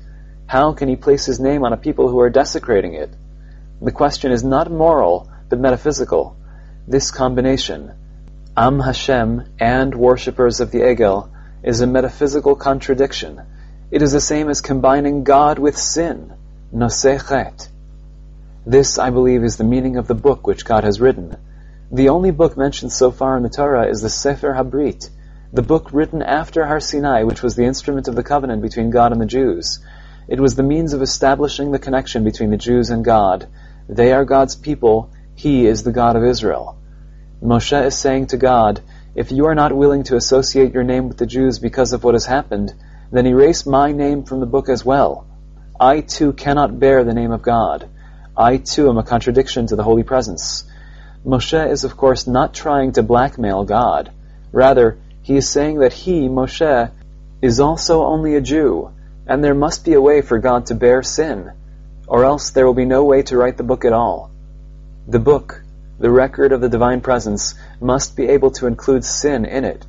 How 0.46 0.74
can 0.74 0.88
he 0.88 0.94
place 0.94 1.26
his 1.26 1.40
name 1.40 1.64
on 1.64 1.72
a 1.72 1.76
people 1.76 2.08
who 2.08 2.20
are 2.20 2.30
desecrating 2.30 2.94
it? 2.94 3.10
The 3.82 3.90
question 3.90 4.30
is 4.30 4.44
not 4.44 4.70
moral, 4.70 5.28
but 5.50 5.58
metaphysical. 5.58 6.36
This 6.88 7.10
combination, 7.10 7.92
Am 8.56 8.80
Hashem 8.80 9.44
and 9.58 9.94
worshippers 9.94 10.60
of 10.60 10.70
the 10.70 10.80
Egel 10.80 11.28
is 11.62 11.80
a 11.80 11.86
metaphysical 11.86 12.56
contradiction. 12.56 13.42
It 13.90 14.00
is 14.00 14.12
the 14.12 14.20
same 14.20 14.48
as 14.48 14.60
combining 14.60 15.24
God 15.24 15.58
with 15.58 15.76
sin, 15.76 16.32
nose 16.72 17.02
chet. 17.02 17.68
This, 18.64 18.98
I 18.98 19.10
believe, 19.10 19.42
is 19.42 19.56
the 19.56 19.64
meaning 19.64 19.96
of 19.96 20.06
the 20.06 20.14
book 20.14 20.46
which 20.46 20.64
God 20.64 20.84
has 20.84 21.00
written. 21.00 21.36
The 21.90 22.10
only 22.10 22.30
book 22.30 22.56
mentioned 22.56 22.92
so 22.92 23.10
far 23.10 23.36
in 23.36 23.42
the 23.42 23.48
Torah 23.48 23.88
is 23.88 24.00
the 24.00 24.08
Sefer 24.08 24.54
Habrit, 24.54 25.10
the 25.52 25.62
book 25.62 25.92
written 25.92 26.22
after 26.22 26.64
Har 26.64 26.78
Sinai, 26.78 27.24
which 27.24 27.42
was 27.42 27.56
the 27.56 27.64
instrument 27.64 28.06
of 28.06 28.14
the 28.14 28.22
covenant 28.22 28.62
between 28.62 28.90
God 28.90 29.10
and 29.10 29.20
the 29.20 29.26
Jews. 29.26 29.80
It 30.28 30.38
was 30.38 30.54
the 30.54 30.62
means 30.62 30.92
of 30.92 31.02
establishing 31.02 31.72
the 31.72 31.80
connection 31.80 32.22
between 32.22 32.50
the 32.50 32.56
Jews 32.56 32.90
and 32.90 33.04
God. 33.04 33.48
They 33.88 34.12
are 34.12 34.24
God's 34.24 34.54
people, 34.54 35.10
He 35.42 35.66
is 35.66 35.82
the 35.82 35.90
God 35.90 36.16
of 36.16 36.24
Israel. 36.24 36.76
Moshe 37.42 37.86
is 37.86 37.96
saying 37.96 38.26
to 38.26 38.36
God, 38.36 38.82
if 39.14 39.32
you 39.32 39.46
are 39.46 39.54
not 39.54 39.74
willing 39.74 40.02
to 40.02 40.16
associate 40.16 40.74
your 40.74 40.82
name 40.82 41.08
with 41.08 41.16
the 41.16 41.24
Jews 41.24 41.58
because 41.58 41.94
of 41.94 42.04
what 42.04 42.12
has 42.12 42.26
happened, 42.26 42.74
then 43.10 43.26
erase 43.26 43.64
my 43.64 43.92
name 43.92 44.24
from 44.24 44.40
the 44.40 44.52
book 44.54 44.68
as 44.68 44.84
well. 44.84 45.26
I 45.80 46.02
too 46.02 46.34
cannot 46.34 46.78
bear 46.78 47.04
the 47.04 47.14
name 47.14 47.32
of 47.32 47.40
God. 47.40 47.88
I 48.36 48.58
too 48.58 48.90
am 48.90 48.98
a 48.98 49.02
contradiction 49.02 49.66
to 49.68 49.76
the 49.76 49.82
Holy 49.82 50.02
Presence. 50.02 50.64
Moshe 51.24 51.70
is 51.70 51.84
of 51.84 51.96
course 51.96 52.26
not 52.26 52.52
trying 52.52 52.92
to 52.92 53.02
blackmail 53.02 53.64
God. 53.64 54.12
Rather, 54.52 54.98
he 55.22 55.36
is 55.38 55.48
saying 55.48 55.78
that 55.78 55.94
he, 55.94 56.28
Moshe, 56.28 56.90
is 57.40 57.60
also 57.60 58.04
only 58.04 58.36
a 58.36 58.42
Jew, 58.42 58.90
and 59.26 59.42
there 59.42 59.54
must 59.54 59.86
be 59.86 59.94
a 59.94 60.02
way 60.02 60.20
for 60.20 60.38
God 60.38 60.66
to 60.66 60.74
bear 60.74 61.02
sin, 61.02 61.50
or 62.06 62.26
else 62.26 62.50
there 62.50 62.66
will 62.66 62.74
be 62.74 62.84
no 62.84 63.04
way 63.04 63.22
to 63.22 63.38
write 63.38 63.56
the 63.56 63.70
book 63.72 63.86
at 63.86 63.94
all. 63.94 64.30
The 65.10 65.18
book, 65.18 65.64
the 65.98 66.08
record 66.08 66.52
of 66.52 66.60
the 66.60 66.68
divine 66.68 67.00
presence 67.00 67.56
must 67.80 68.14
be 68.14 68.28
able 68.28 68.52
to 68.52 68.68
include 68.68 69.04
sin 69.04 69.44
in 69.44 69.64
it. 69.64 69.84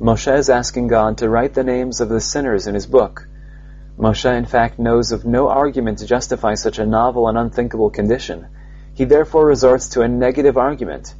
Moshe 0.00 0.34
is 0.34 0.48
asking 0.48 0.86
God 0.86 1.18
to 1.18 1.28
write 1.28 1.52
the 1.52 1.62
names 1.62 2.00
of 2.00 2.08
the 2.08 2.18
sinners 2.18 2.66
in 2.66 2.74
his 2.74 2.86
book. 2.86 3.28
Moshe, 3.98 4.24
in 4.24 4.46
fact, 4.46 4.78
knows 4.78 5.12
of 5.12 5.26
no 5.26 5.50
argument 5.50 5.98
to 5.98 6.06
justify 6.06 6.54
such 6.54 6.78
a 6.78 6.86
novel 6.86 7.28
and 7.28 7.36
unthinkable 7.36 7.90
condition. 7.90 8.46
He 8.94 9.04
therefore 9.04 9.44
resorts 9.44 9.88
to 9.88 10.00
a 10.00 10.08
negative 10.08 10.56
argument. 10.56 11.14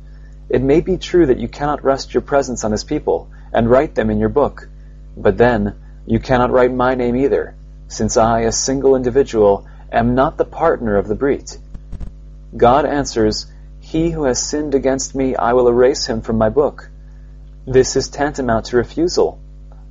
It 0.48 0.62
may 0.62 0.80
be 0.80 0.96
true 0.96 1.26
that 1.26 1.38
you 1.38 1.48
cannot 1.48 1.84
rest 1.84 2.14
your 2.14 2.22
presence 2.22 2.64
on 2.64 2.72
his 2.72 2.84
people 2.84 3.28
and 3.52 3.68
write 3.68 3.94
them 3.94 4.08
in 4.08 4.20
your 4.20 4.30
book, 4.30 4.70
but 5.18 5.36
then 5.36 5.74
You 6.06 6.18
cannot 6.18 6.50
write 6.50 6.72
my 6.72 6.94
name 6.94 7.16
either, 7.16 7.56
since 7.88 8.16
I, 8.16 8.40
a 8.40 8.52
single 8.52 8.96
individual, 8.96 9.66
am 9.92 10.14
not 10.14 10.38
the 10.38 10.44
partner 10.44 10.96
of 10.96 11.08
the 11.08 11.14
Brit. 11.14 11.58
God 12.56 12.86
answers, 12.86 13.46
He 13.80 14.10
who 14.10 14.24
has 14.24 14.40
sinned 14.40 14.74
against 14.74 15.14
me, 15.14 15.34
I 15.34 15.54
will 15.54 15.68
erase 15.68 16.06
him 16.06 16.20
from 16.20 16.38
my 16.38 16.50
book. 16.50 16.88
This 17.66 17.96
is 17.96 18.08
tantamount 18.08 18.66
to 18.66 18.76
refusal. 18.76 19.40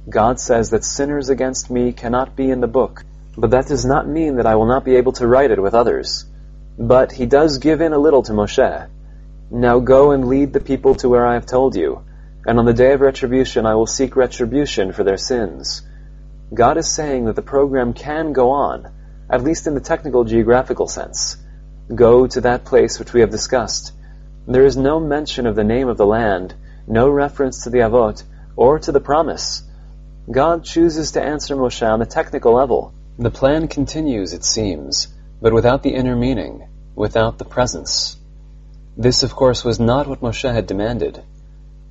God 0.10 0.39
says 0.39 0.70
that 0.70 0.86
sinners 0.86 1.29
against 1.29 1.70
me 1.70 1.91
cannot 1.91 2.36
be 2.36 2.50
in 2.50 2.62
the 2.62 2.67
book, 2.67 3.03
but 3.38 3.51
that 3.51 3.67
does 3.67 3.86
not 3.86 4.08
mean 4.08 4.38
that 4.38 4.46
I 4.46 4.55
will 4.55 4.65
not 4.65 4.86
be 4.86 4.96
able 4.96 5.12
to 5.13 5.27
write 5.27 5.51
it 5.51 5.62
with 5.62 5.74
others. 5.74 6.25
But 6.79 7.12
he 7.12 7.25
does 7.25 7.58
give 7.58 7.82
in 7.82 7.91
a 7.91 7.98
little 7.98 8.24
to 8.24 8.32
Moshe. 8.32 8.89
Now 9.51 9.79
go 9.79 10.12
and 10.12 10.27
lead 10.27 10.53
the 10.53 10.60
people 10.60 10.96
to 10.96 11.10
where 11.10 11.27
I 11.27 11.34
have 11.34 11.46
told 11.46 11.75
you, 11.75 12.05
and 12.46 12.60
on 12.60 12.65
the 12.65 12.74
day 12.74 12.93
of 12.93 13.01
retribution 13.01 13.65
I 13.65 13.75
will 13.75 13.88
seek 13.88 14.15
retribution 14.15 14.93
for 14.93 15.03
their 15.03 15.17
sins. 15.17 15.82
God 16.53 16.77
is 16.77 16.88
saying 16.88 17.25
that 17.25 17.36
the 17.36 17.41
program 17.41 17.93
can 17.93 18.32
go 18.32 18.51
on, 18.51 18.89
at 19.29 19.43
least 19.43 19.67
in 19.67 19.74
the 19.74 19.82
technical 19.82 20.24
geographical 20.24 20.88
sense. 20.88 21.43
Go 21.94 22.28
to 22.28 22.42
that 22.42 22.63
place 22.63 22.98
which 22.98 23.13
we 23.13 23.20
have 23.20 23.30
discussed. 23.30 23.92
There 24.48 24.66
is 24.66 24.78
no 24.78 25.00
mention 25.00 25.46
of 25.46 25.56
the 25.56 25.63
name 25.63 25.90
of 25.90 25.98
the 25.98 26.06
land, 26.06 26.54
no 26.88 27.10
reference 27.10 27.63
to 27.63 27.70
the 27.70 27.80
Avot, 27.80 28.24
or 28.56 28.80
to 28.80 28.92
the 28.92 29.02
promise. 29.02 29.63
God 30.32 30.63
chooses 30.63 31.12
to 31.12 31.22
answer 31.22 31.56
Moshe 31.56 31.86
on 31.86 32.00
the 32.00 32.06
technical 32.06 32.54
level. 32.54 32.94
The 33.20 33.30
plan 33.30 33.68
continues, 33.68 34.32
it 34.32 34.46
seems, 34.46 35.08
but 35.42 35.54
without 35.54 35.84
the 35.84 35.94
inner 35.94 36.16
meaning, 36.16 36.68
without 36.96 37.38
the 37.38 37.46
presence. 37.46 38.18
This, 38.96 39.24
of 39.24 39.36
course, 39.36 39.66
was 39.66 39.80
not 39.80 40.08
what 40.08 40.22
Moshe 40.22 40.52
had 40.52 40.68
demanded. 40.68 41.22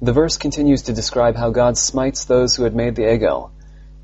The 0.01 0.13
verse 0.13 0.37
continues 0.39 0.83
to 0.83 0.93
describe 0.93 1.37
how 1.37 1.51
God 1.51 1.77
smites 1.77 2.25
those 2.25 2.57
who 2.57 2.65
had 2.65 2.75
made 2.75 2.97
the 2.97 3.03
Egel. 3.03 3.51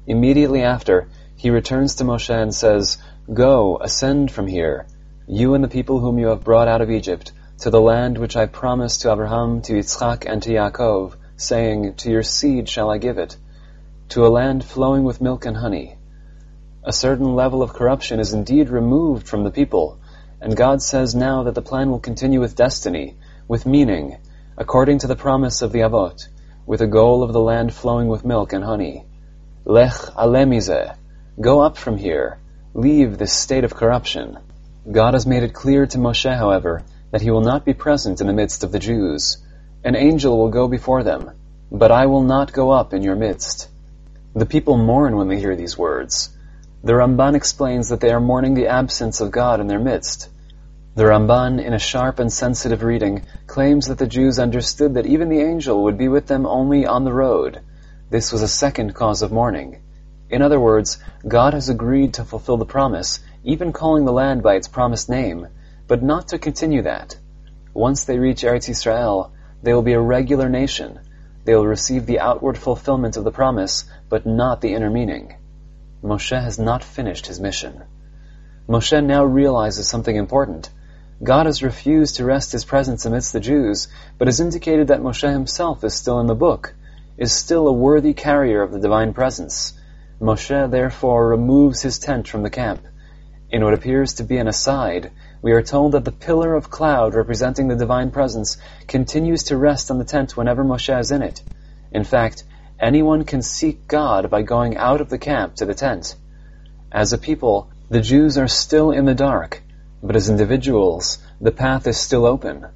Immediately 0.06 0.62
after, 0.62 1.08
he 1.34 1.50
returns 1.50 1.96
to 1.96 2.04
Moshe 2.04 2.34
and 2.34 2.54
says, 2.54 2.98
Go, 3.32 3.78
ascend 3.80 4.30
from 4.30 4.46
here, 4.46 4.86
you 5.30 5.52
and 5.52 5.62
the 5.62 5.68
people 5.68 6.00
whom 6.00 6.18
you 6.18 6.28
have 6.28 6.42
brought 6.42 6.68
out 6.68 6.80
of 6.80 6.90
Egypt, 6.90 7.32
to 7.58 7.68
the 7.68 7.80
land 7.80 8.16
which 8.16 8.34
I 8.34 8.46
promised 8.46 9.02
to 9.02 9.12
Abraham, 9.12 9.60
to 9.62 9.74
Yitzchak, 9.74 10.24
and 10.26 10.42
to 10.42 10.50
Yaakov, 10.50 11.16
saying, 11.36 11.96
To 11.96 12.10
your 12.10 12.22
seed 12.22 12.66
shall 12.66 12.90
I 12.90 12.96
give 12.96 13.18
it, 13.18 13.36
to 14.08 14.24
a 14.24 14.28
land 14.28 14.64
flowing 14.64 15.04
with 15.04 15.20
milk 15.20 15.44
and 15.44 15.54
honey. 15.54 15.98
A 16.82 16.94
certain 16.94 17.34
level 17.34 17.62
of 17.62 17.74
corruption 17.74 18.20
is 18.20 18.32
indeed 18.32 18.70
removed 18.70 19.28
from 19.28 19.44
the 19.44 19.50
people, 19.50 19.98
and 20.40 20.56
God 20.56 20.80
says 20.80 21.14
now 21.14 21.42
that 21.42 21.54
the 21.54 21.60
plan 21.60 21.90
will 21.90 22.00
continue 22.00 22.40
with 22.40 22.56
destiny, 22.56 23.18
with 23.46 23.66
meaning, 23.66 24.16
according 24.56 25.00
to 25.00 25.06
the 25.06 25.16
promise 25.16 25.60
of 25.60 25.72
the 25.72 25.80
Avot, 25.80 26.26
with 26.64 26.80
a 26.80 26.86
goal 26.86 27.22
of 27.22 27.34
the 27.34 27.40
land 27.40 27.74
flowing 27.74 28.08
with 28.08 28.24
milk 28.24 28.54
and 28.54 28.64
honey. 28.64 29.04
Lech 29.66 29.92
aleh 29.92 30.48
mizeh, 30.48 30.96
go 31.38 31.60
up 31.60 31.76
from 31.76 31.98
here, 31.98 32.38
leave 32.72 33.18
this 33.18 33.34
state 33.34 33.64
of 33.64 33.74
corruption. 33.74 34.38
God 34.90 35.12
has 35.12 35.26
made 35.26 35.42
it 35.42 35.52
clear 35.52 35.86
to 35.86 35.98
Moshe, 35.98 36.34
however, 36.34 36.82
that 37.10 37.20
he 37.20 37.30
will 37.30 37.42
not 37.42 37.64
be 37.66 37.74
present 37.74 38.22
in 38.22 38.26
the 38.26 38.32
midst 38.32 38.64
of 38.64 38.72
the 38.72 38.78
Jews. 38.78 39.36
An 39.84 39.94
angel 39.94 40.38
will 40.38 40.48
go 40.48 40.66
before 40.66 41.02
them, 41.02 41.30
but 41.70 41.90
I 41.90 42.06
will 42.06 42.22
not 42.22 42.54
go 42.54 42.70
up 42.70 42.94
in 42.94 43.02
your 43.02 43.16
midst. 43.16 43.68
The 44.34 44.46
people 44.46 44.78
mourn 44.78 45.16
when 45.16 45.28
they 45.28 45.38
hear 45.38 45.56
these 45.56 45.76
words. 45.76 46.30
The 46.82 46.94
Ramban 46.94 47.34
explains 47.34 47.90
that 47.90 48.00
they 48.00 48.10
are 48.10 48.20
mourning 48.20 48.54
the 48.54 48.68
absence 48.68 49.20
of 49.20 49.30
God 49.30 49.60
in 49.60 49.66
their 49.66 49.78
midst. 49.78 50.30
The 50.94 51.04
Ramban, 51.04 51.62
in 51.62 51.74
a 51.74 51.78
sharp 51.78 52.18
and 52.18 52.32
sensitive 52.32 52.82
reading, 52.82 53.22
claims 53.46 53.88
that 53.88 53.98
the 53.98 54.06
Jews 54.06 54.38
understood 54.38 54.94
that 54.94 55.06
even 55.06 55.28
the 55.28 55.40
angel 55.40 55.82
would 55.84 55.98
be 55.98 56.08
with 56.08 56.26
them 56.28 56.46
only 56.46 56.86
on 56.86 57.04
the 57.04 57.12
road. 57.12 57.60
This 58.10 58.32
was 58.32 58.40
a 58.40 58.48
second 58.48 58.94
cause 58.94 59.20
of 59.20 59.32
mourning. 59.32 59.80
In 60.30 60.40
other 60.40 60.58
words, 60.58 60.98
God 61.26 61.52
has 61.54 61.68
agreed 61.68 62.14
to 62.14 62.24
fulfill 62.24 62.56
the 62.56 62.64
promise, 62.64 63.20
even 63.44 63.72
calling 63.72 64.04
the 64.04 64.12
land 64.12 64.42
by 64.42 64.54
its 64.54 64.68
promised 64.68 65.08
name, 65.08 65.46
but 65.86 66.02
not 66.02 66.28
to 66.28 66.38
continue 66.38 66.82
that. 66.82 67.16
Once 67.72 68.04
they 68.04 68.18
reach 68.18 68.42
Eretz 68.42 68.68
Israel, 68.68 69.32
they 69.62 69.72
will 69.72 69.82
be 69.82 69.92
a 69.92 70.00
regular 70.00 70.48
nation. 70.48 71.00
They 71.44 71.54
will 71.54 71.66
receive 71.66 72.06
the 72.06 72.20
outward 72.20 72.58
fulfillment 72.58 73.16
of 73.16 73.24
the 73.24 73.30
promise, 73.30 73.84
but 74.08 74.26
not 74.26 74.60
the 74.60 74.74
inner 74.74 74.90
meaning. 74.90 75.34
Moshe 76.02 76.40
has 76.40 76.58
not 76.58 76.84
finished 76.84 77.26
his 77.26 77.40
mission. 77.40 77.82
Moshe 78.68 79.04
now 79.04 79.24
realizes 79.24 79.88
something 79.88 80.14
important. 80.14 80.70
God 81.22 81.46
has 81.46 81.62
refused 81.62 82.16
to 82.16 82.24
rest 82.24 82.52
his 82.52 82.64
presence 82.64 83.04
amidst 83.06 83.32
the 83.32 83.40
Jews, 83.40 83.88
but 84.18 84.28
has 84.28 84.40
indicated 84.40 84.88
that 84.88 85.00
Moshe 85.00 85.28
himself 85.28 85.82
is 85.82 85.94
still 85.94 86.20
in 86.20 86.26
the 86.26 86.34
book, 86.34 86.74
is 87.16 87.32
still 87.32 87.66
a 87.66 87.72
worthy 87.72 88.14
carrier 88.14 88.62
of 88.62 88.70
the 88.70 88.78
divine 88.78 89.14
presence. 89.14 89.72
Moshe 90.20 90.70
therefore 90.70 91.28
removes 91.28 91.82
his 91.82 91.98
tent 91.98 92.28
from 92.28 92.42
the 92.42 92.50
camp. 92.50 92.80
In 93.50 93.64
what 93.64 93.74
appears 93.74 94.14
to 94.14 94.24
be 94.24 94.36
an 94.36 94.48
aside, 94.48 95.10
we 95.40 95.52
are 95.52 95.62
told 95.62 95.92
that 95.92 96.04
the 96.04 96.12
pillar 96.12 96.54
of 96.54 96.70
cloud 96.70 97.14
representing 97.14 97.68
the 97.68 97.76
divine 97.76 98.10
presence 98.10 98.58
continues 98.86 99.44
to 99.44 99.56
rest 99.56 99.90
on 99.90 99.98
the 99.98 100.04
tent 100.04 100.36
whenever 100.36 100.64
Moshe 100.64 101.00
is 101.00 101.10
in 101.10 101.22
it. 101.22 101.42
In 101.90 102.04
fact, 102.04 102.44
Anyone 102.80 103.24
can 103.24 103.42
seek 103.42 103.88
God 103.88 104.30
by 104.30 104.42
going 104.42 104.76
out 104.76 105.00
of 105.00 105.08
the 105.08 105.18
camp 105.18 105.56
to 105.56 105.64
the 105.64 105.74
tent. 105.74 106.14
As 106.92 107.12
a 107.12 107.18
people, 107.18 107.70
the 107.90 108.00
Jews 108.00 108.38
are 108.38 108.46
still 108.46 108.92
in 108.92 109.04
the 109.04 109.16
dark, 109.16 109.64
but 110.00 110.14
as 110.14 110.30
individuals, 110.30 111.18
the 111.40 111.50
path 111.50 111.88
is 111.88 111.98
still 111.98 112.24
open. 112.24 112.66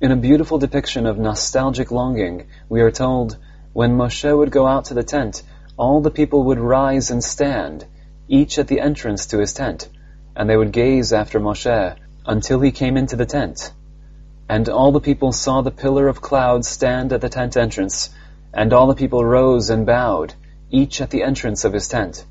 In 0.00 0.12
a 0.12 0.16
beautiful 0.16 0.58
depiction 0.58 1.04
of 1.04 1.18
nostalgic 1.18 1.90
longing, 1.90 2.46
we 2.68 2.80
are 2.80 2.92
told, 2.92 3.38
when 3.72 3.96
Moshe 3.96 4.36
would 4.36 4.52
go 4.52 4.68
out 4.68 4.84
to 4.84 4.94
the 4.94 5.02
tent, 5.02 5.42
all 5.76 6.00
the 6.00 6.12
people 6.12 6.44
would 6.44 6.60
rise 6.60 7.10
and 7.10 7.24
stand, 7.24 7.86
each 8.28 8.56
at 8.56 8.68
the 8.68 8.80
entrance 8.80 9.26
to 9.26 9.38
his 9.40 9.52
tent, 9.52 9.88
and 10.36 10.48
they 10.48 10.56
would 10.56 10.72
gaze 10.72 11.12
after 11.12 11.40
Moshe 11.40 11.96
until 12.26 12.60
he 12.60 12.70
came 12.70 12.96
into 12.96 13.16
the 13.16 13.26
tent. 13.26 13.72
And 14.48 14.68
all 14.68 14.92
the 14.92 15.00
people 15.00 15.32
saw 15.32 15.60
the 15.60 15.70
pillar 15.70 16.08
of 16.08 16.20
cloud 16.20 16.64
stand 16.64 17.12
at 17.12 17.20
the 17.20 17.28
tent 17.28 17.56
entrance, 17.56 18.10
and 18.52 18.72
all 18.72 18.86
the 18.86 18.94
people 18.94 19.24
rose 19.24 19.70
and 19.70 19.86
bowed, 19.86 20.34
each 20.70 21.00
at 21.00 21.10
the 21.10 21.22
entrance 21.22 21.64
of 21.64 21.72
his 21.72 21.88
tent. 21.88 22.24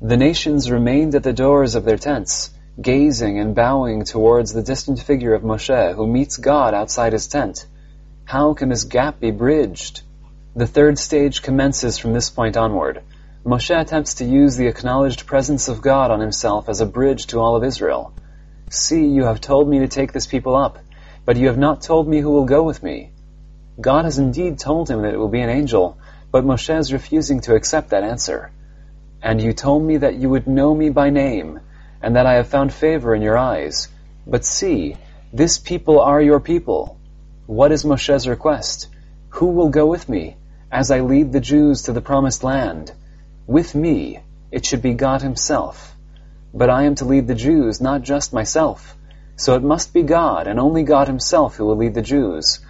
The 0.00 0.16
nations 0.16 0.70
remained 0.70 1.14
at 1.14 1.22
the 1.22 1.32
doors 1.32 1.74
of 1.74 1.84
their 1.84 1.98
tents, 1.98 2.50
gazing 2.80 3.38
and 3.38 3.54
bowing 3.54 4.04
towards 4.04 4.52
the 4.52 4.62
distant 4.62 5.00
figure 5.00 5.34
of 5.34 5.42
Moshe, 5.42 5.94
who 5.94 6.06
meets 6.06 6.36
God 6.36 6.74
outside 6.74 7.12
his 7.12 7.28
tent. 7.28 7.66
How 8.24 8.54
can 8.54 8.68
this 8.68 8.84
gap 8.84 9.20
be 9.20 9.30
bridged? 9.30 10.02
The 10.56 10.66
third 10.66 10.98
stage 10.98 11.42
commences 11.42 11.98
from 11.98 12.12
this 12.12 12.30
point 12.30 12.56
onward. 12.56 13.02
Moshe 13.44 13.76
attempts 13.76 14.14
to 14.14 14.24
use 14.24 14.56
the 14.56 14.68
acknowledged 14.68 15.26
presence 15.26 15.66
of 15.66 15.82
God 15.82 16.12
on 16.12 16.20
himself 16.20 16.68
as 16.68 16.80
a 16.80 16.86
bridge 16.86 17.26
to 17.26 17.40
all 17.40 17.56
of 17.56 17.64
Israel. 17.64 18.12
See, 18.70 19.04
you 19.04 19.24
have 19.24 19.40
told 19.40 19.68
me 19.68 19.80
to 19.80 19.88
take 19.88 20.12
this 20.12 20.28
people 20.28 20.54
up, 20.54 20.78
but 21.24 21.36
you 21.36 21.48
have 21.48 21.58
not 21.58 21.82
told 21.82 22.06
me 22.06 22.20
who 22.20 22.30
will 22.30 22.44
go 22.44 22.62
with 22.62 22.84
me. 22.84 23.10
God 23.80 24.04
has 24.04 24.18
indeed 24.18 24.60
told 24.60 24.88
him 24.88 25.02
that 25.02 25.12
it 25.12 25.16
will 25.16 25.26
be 25.26 25.40
an 25.40 25.48
angel, 25.48 25.98
but 26.30 26.44
Moshe 26.44 26.78
is 26.78 26.92
refusing 26.92 27.40
to 27.40 27.56
accept 27.56 27.90
that 27.90 28.04
answer. 28.04 28.52
And 29.20 29.42
you 29.42 29.52
told 29.52 29.82
me 29.82 29.96
that 29.96 30.14
you 30.14 30.30
would 30.30 30.46
know 30.46 30.72
me 30.72 30.90
by 30.90 31.10
name, 31.10 31.58
and 32.00 32.14
that 32.14 32.26
I 32.26 32.34
have 32.34 32.46
found 32.46 32.72
favor 32.72 33.12
in 33.12 33.22
your 33.22 33.36
eyes. 33.36 33.88
But 34.24 34.44
see, 34.44 34.96
this 35.32 35.58
people 35.58 36.00
are 36.00 36.22
your 36.22 36.38
people. 36.38 36.96
What 37.46 37.72
is 37.72 37.82
Moshe's 37.82 38.28
request? 38.28 38.86
Who 39.30 39.46
will 39.46 39.70
go 39.70 39.86
with 39.86 40.08
me, 40.08 40.36
as 40.70 40.92
I 40.92 41.00
lead 41.00 41.32
the 41.32 41.40
Jews 41.40 41.82
to 41.82 41.92
the 41.92 42.00
promised 42.00 42.44
land? 42.44 42.92
With 43.46 43.74
me, 43.74 44.20
it 44.52 44.64
should 44.64 44.82
be 44.82 44.94
God 44.94 45.22
himself. 45.22 45.96
But 46.54 46.70
I 46.70 46.84
am 46.84 46.94
to 46.96 47.04
lead 47.04 47.26
the 47.26 47.34
Jews, 47.34 47.80
not 47.80 48.02
just 48.02 48.32
myself. 48.32 48.96
So 49.36 49.56
it 49.56 49.62
must 49.62 49.92
be 49.92 50.02
God, 50.02 50.46
and 50.46 50.60
only 50.60 50.84
God 50.84 51.08
himself, 51.08 51.56
who 51.56 51.64
will 51.64 51.76
lead 51.76 51.94
the 51.94 52.02
Jews. 52.02 52.60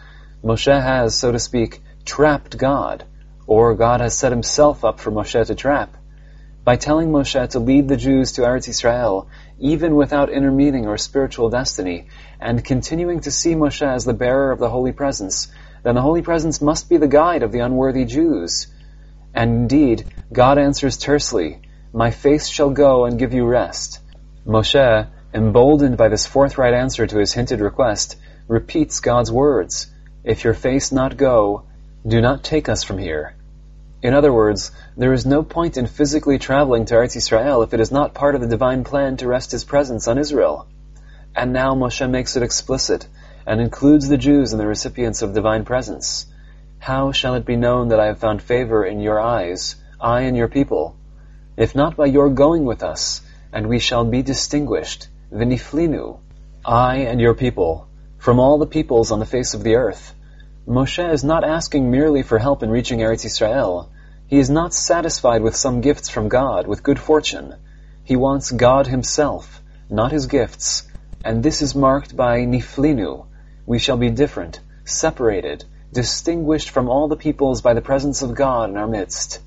Moshe 0.42 0.72
has, 0.72 1.14
so 1.14 1.30
to 1.30 1.38
speak, 1.38 1.82
trapped 2.04 2.56
God, 2.56 3.04
or 3.46 3.74
God 3.74 4.00
has 4.00 4.16
set 4.16 4.32
himself 4.32 4.84
up 4.84 4.98
for 4.98 5.10
Moshe 5.10 5.46
to 5.46 5.54
trap. 5.54 5.96
By 6.64 6.76
telling 6.76 7.10
Moshe 7.10 7.50
to 7.50 7.58
lead 7.58 7.88
the 7.88 7.96
Jews 7.96 8.32
to 8.32 8.42
Eretz 8.42 8.68
Israel, 8.68 9.28
even 9.58 9.96
without 9.96 10.32
inner 10.32 10.50
meaning 10.50 10.86
or 10.86 10.96
spiritual 10.96 11.50
destiny, 11.50 12.06
and 12.40 12.64
continuing 12.64 13.20
to 13.20 13.30
see 13.30 13.54
Moshe 13.54 13.86
as 13.86 14.04
the 14.04 14.14
bearer 14.14 14.52
of 14.52 14.58
the 14.58 14.70
Holy 14.70 14.92
Presence, 14.92 15.48
then 15.82 15.96
the 15.96 16.00
Holy 16.00 16.22
Presence 16.22 16.62
must 16.62 16.88
be 16.88 16.96
the 16.96 17.08
guide 17.08 17.42
of 17.42 17.52
the 17.52 17.58
unworthy 17.58 18.04
Jews. 18.04 18.68
And 19.34 19.50
indeed, 19.50 20.04
God 20.32 20.58
answers 20.58 20.96
tersely, 20.96 21.60
My 21.92 22.10
face 22.10 22.48
shall 22.48 22.70
go 22.70 23.04
and 23.04 23.18
give 23.18 23.32
you 23.32 23.46
rest. 23.46 24.00
Moshe, 24.46 25.06
emboldened 25.32 25.96
by 25.96 26.08
this 26.08 26.26
forthright 26.26 26.74
answer 26.74 27.06
to 27.06 27.18
his 27.18 27.32
hinted 27.32 27.60
request, 27.60 28.16
repeats 28.48 29.00
God's 29.00 29.32
words. 29.32 29.86
If 30.24 30.44
your 30.44 30.54
face 30.54 30.92
not 30.92 31.16
go, 31.16 31.64
do 32.06 32.20
not 32.20 32.44
take 32.44 32.68
us 32.68 32.82
from 32.82 32.98
here. 32.98 33.34
In 34.02 34.14
other 34.14 34.32
words, 34.32 34.72
there 34.96 35.12
is 35.12 35.24
no 35.24 35.42
point 35.42 35.76
in 35.76 35.86
physically 35.86 36.38
traveling 36.38 36.84
to 36.86 36.94
Eretz 36.94 37.16
Israel 37.16 37.62
if 37.62 37.72
it 37.72 37.80
is 37.80 37.92
not 37.92 38.14
part 38.14 38.34
of 38.34 38.40
the 38.40 38.48
divine 38.48 38.82
plan 38.82 39.16
to 39.18 39.28
rest 39.28 39.52
his 39.52 39.64
presence 39.64 40.08
on 40.08 40.18
Israel. 40.18 40.66
And 41.36 41.52
now 41.52 41.74
Moshe 41.74 42.10
makes 42.10 42.36
it 42.36 42.42
explicit 42.42 43.06
and 43.46 43.60
includes 43.60 44.08
the 44.08 44.16
Jews 44.16 44.52
in 44.52 44.58
the 44.58 44.66
recipients 44.66 45.22
of 45.22 45.34
divine 45.34 45.64
presence. 45.64 46.26
How 46.82 47.12
shall 47.12 47.36
it 47.36 47.44
be 47.46 47.54
known 47.54 47.90
that 47.90 48.00
I 48.00 48.06
have 48.06 48.18
found 48.18 48.42
favor 48.42 48.84
in 48.84 48.98
your 48.98 49.20
eyes, 49.20 49.76
I 50.00 50.22
and 50.22 50.36
your 50.36 50.48
people? 50.48 50.96
if 51.56 51.76
not 51.76 51.94
by 51.94 52.06
your 52.06 52.28
going 52.28 52.64
with 52.64 52.82
us, 52.82 53.20
and 53.52 53.68
we 53.68 53.78
shall 53.78 54.04
be 54.04 54.20
distinguished, 54.20 55.06
v'niflinu, 55.32 56.18
I 56.64 56.96
and 56.96 57.20
your 57.20 57.34
people, 57.34 57.86
from 58.18 58.40
all 58.40 58.58
the 58.58 58.66
peoples 58.66 59.12
on 59.12 59.20
the 59.20 59.32
face 59.34 59.54
of 59.54 59.62
the 59.62 59.76
earth. 59.76 60.12
Moshe 60.66 61.12
is 61.12 61.22
not 61.22 61.44
asking 61.44 61.88
merely 61.88 62.22
for 62.24 62.40
help 62.40 62.64
in 62.64 62.70
reaching 62.70 62.98
Eretz 62.98 63.24
Israel. 63.24 63.88
He 64.26 64.40
is 64.40 64.50
not 64.50 64.74
satisfied 64.74 65.42
with 65.42 65.54
some 65.54 65.82
gifts 65.82 66.08
from 66.08 66.28
God, 66.28 66.66
with 66.66 66.82
good 66.82 66.98
fortune. 66.98 67.54
He 68.02 68.16
wants 68.16 68.50
God 68.50 68.88
himself, 68.88 69.62
not 69.88 70.10
his 70.10 70.26
gifts, 70.26 70.82
and 71.24 71.44
this 71.44 71.62
is 71.62 71.76
marked 71.76 72.16
by 72.16 72.40
niflinu. 72.40 73.26
We 73.66 73.78
shall 73.78 73.98
be 73.98 74.10
different, 74.10 74.58
separated, 74.84 75.64
distinguished 75.92 76.70
from 76.70 76.88
all 76.88 77.06
the 77.06 77.16
peoples 77.16 77.60
by 77.60 77.74
the 77.74 77.82
presence 77.82 78.22
of 78.22 78.34
God 78.34 78.70
in 78.70 78.78
our 78.78 78.86
midst. 78.86 79.40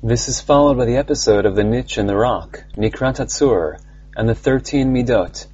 This 0.00 0.28
is 0.28 0.40
followed 0.40 0.76
by 0.76 0.84
the 0.84 0.96
episode 0.96 1.44
of 1.44 1.56
the 1.56 1.64
niche 1.64 1.98
in 1.98 2.06
the 2.06 2.16
rock, 2.16 2.62
Nikrat 2.76 3.16
Hatzur, 3.16 3.80
and 4.14 4.28
the 4.28 4.34
thirteen 4.34 4.94
midot. 4.94 5.48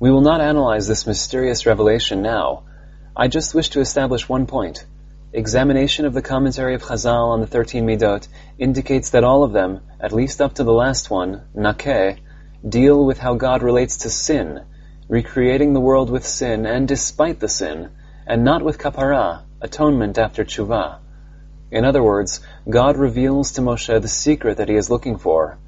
We 0.00 0.10
will 0.10 0.22
not 0.22 0.40
analyze 0.40 0.88
this 0.88 1.06
mysterious 1.06 1.66
revelation 1.66 2.22
now. 2.22 2.64
I 3.14 3.28
just 3.28 3.54
wish 3.54 3.68
to 3.70 3.80
establish 3.80 4.26
one 4.26 4.46
point. 4.46 4.86
Examination 5.34 6.06
of 6.06 6.14
the 6.14 6.22
commentary 6.22 6.74
of 6.74 6.82
Chazal 6.82 7.28
on 7.28 7.42
the 7.42 7.46
thirteen 7.46 7.86
midot 7.86 8.26
indicates 8.58 9.10
that 9.10 9.24
all 9.24 9.44
of 9.44 9.52
them, 9.52 9.80
at 10.00 10.12
least 10.12 10.40
up 10.40 10.54
to 10.54 10.64
the 10.64 10.72
last 10.72 11.10
one, 11.10 11.42
Nakeh, 11.54 12.18
deal 12.66 13.04
with 13.04 13.18
how 13.18 13.34
God 13.34 13.62
relates 13.62 13.98
to 13.98 14.10
sin, 14.10 14.62
recreating 15.06 15.74
the 15.74 15.80
world 15.80 16.08
with 16.08 16.26
sin 16.26 16.64
and 16.64 16.88
despite 16.88 17.40
the 17.40 17.48
sin, 17.48 17.90
and 18.26 18.42
not 18.42 18.62
with 18.62 18.78
kapara, 18.78 19.42
atonement 19.62 20.18
after 20.18 20.44
tshuva. 20.44 20.98
In 21.70 21.86
other 21.86 22.02
words, 22.02 22.40
God 22.68 22.98
reveals 22.98 23.52
to 23.52 23.62
Moshe 23.62 24.02
the 24.02 24.08
secret 24.08 24.58
that 24.58 24.68
he 24.68 24.74
is 24.74 24.90
looking 24.90 25.16
for. 25.16 25.58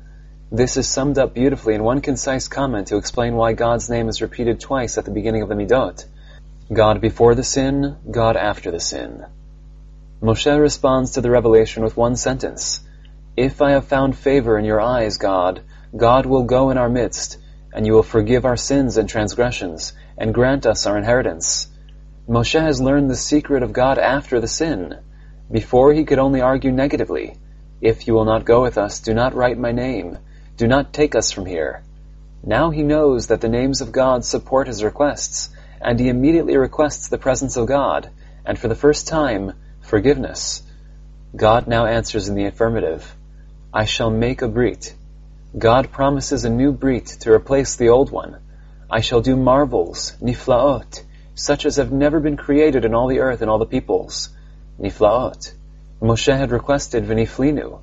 This 0.53 0.77
is 0.77 0.87
summed 0.87 1.17
up 1.17 1.33
beautifully 1.33 1.75
in 1.75 1.83
one 1.83 2.01
concise 2.01 2.49
comment 2.49 2.89
to 2.89 2.97
explain 2.97 3.35
why 3.35 3.55
God's 3.55 3.89
name 3.89 4.09
is 4.09 4.21
repeated 4.21 4.61
twice 4.61 4.99
at 4.99 5.05
the 5.05 5.11
beginning 5.11 5.43
of 5.43 5.49
the 5.49 5.55
Midot. 5.55 6.05
God 6.73 7.01
before 7.01 7.35
the 7.35 7.43
sin, 7.43 7.97
God 8.11 8.37
after 8.37 8.71
the 8.71 8.81
sin. 8.81 9.25
Moshe 10.23 10.61
responds 10.61 11.13
to 11.13 11.21
the 11.21 11.31
revelation 11.31 11.83
with 11.83 11.97
one 11.97 12.17
sentence. 12.17 12.81
If 13.37 13.63
I 13.63 13.73
have 13.73 13.87
found 13.87 14.17
favor 14.17 14.59
in 14.59 14.65
your 14.65 14.81
eyes, 14.81 15.17
God, 15.17 15.63
God 15.97 16.27
will 16.27 16.45
go 16.45 16.71
in 16.71 16.79
our 16.79 16.89
midst, 16.89 17.39
and 17.73 17.87
you 17.87 17.93
will 17.93 18.03
forgive 18.03 18.45
our 18.45 18.57
sins 18.57 18.97
and 18.97 19.09
transgressions, 19.09 19.93
and 20.17 20.33
grant 20.33 20.67
us 20.67 20.87
our 20.87 20.97
inheritance. 20.97 21.69
Moshe 22.27 22.59
has 22.59 22.81
learned 22.81 23.11
the 23.11 23.17
secret 23.17 23.63
of 23.63 23.75
God 23.75 23.99
after 23.99 24.41
the 24.41 24.49
sin. 24.49 24.99
Before 25.53 25.93
he 25.93 26.05
could 26.05 26.19
only 26.19 26.41
argue 26.41 26.73
negatively. 26.73 27.37
If 27.83 28.07
you 28.07 28.15
will 28.15 28.25
not 28.25 28.47
go 28.47 28.63
with 28.63 28.79
us, 28.79 29.01
do 29.01 29.13
not 29.13 29.35
write 29.35 29.59
my 29.59 29.73
name. 29.73 30.17
Do 30.57 30.67
not 30.67 30.95
take 30.95 31.15
us 31.15 31.31
from 31.31 31.45
here. 31.45 31.83
Now 32.43 32.71
he 32.71 32.83
knows 32.83 33.27
that 33.27 33.43
the 33.43 33.51
names 33.51 33.83
of 33.83 33.93
God 33.93 34.25
support 34.25 34.69
his 34.69 34.83
requests, 34.83 35.51
and 35.83 36.01
he 36.01 36.09
immediately 36.09 36.57
requests 36.57 37.09
the 37.09 37.19
presence 37.19 37.59
of 37.59 37.67
God, 37.67 38.09
and 38.47 38.59
for 38.59 38.69
the 38.69 38.75
first 38.75 39.07
time, 39.07 39.53
forgiveness. 39.83 40.63
God 41.37 41.67
now 41.67 41.85
answers 41.85 42.31
in 42.31 42.37
the 42.37 42.47
affirmative. 42.47 43.15
I 43.71 43.85
shall 43.85 44.11
make 44.11 44.41
a 44.41 44.49
brit. 44.49 44.95
God 45.59 45.93
promises 45.93 46.47
a 46.47 46.51
new 46.51 46.73
brit 46.73 47.07
to 47.21 47.33
replace 47.33 47.77
the 47.77 47.91
old 47.91 48.11
one. 48.11 48.39
I 48.91 49.01
shall 49.01 49.21
do 49.21 49.37
marvels, 49.37 50.17
niflaot, 50.23 51.03
such 51.35 51.67
as 51.67 51.77
have 51.77 51.93
never 51.93 52.21
been 52.21 52.37
created 52.37 52.85
in 52.85 52.95
all 52.95 53.09
the 53.09 53.21
earth 53.21 53.43
and 53.43 53.51
all 53.51 53.59
the 53.59 53.67
peoples. 53.67 54.29
Niflaot. 54.81 55.53
Moshe 56.01 56.37
had 56.37 56.51
requested 56.51 57.05
v'niflinu. 57.05 57.81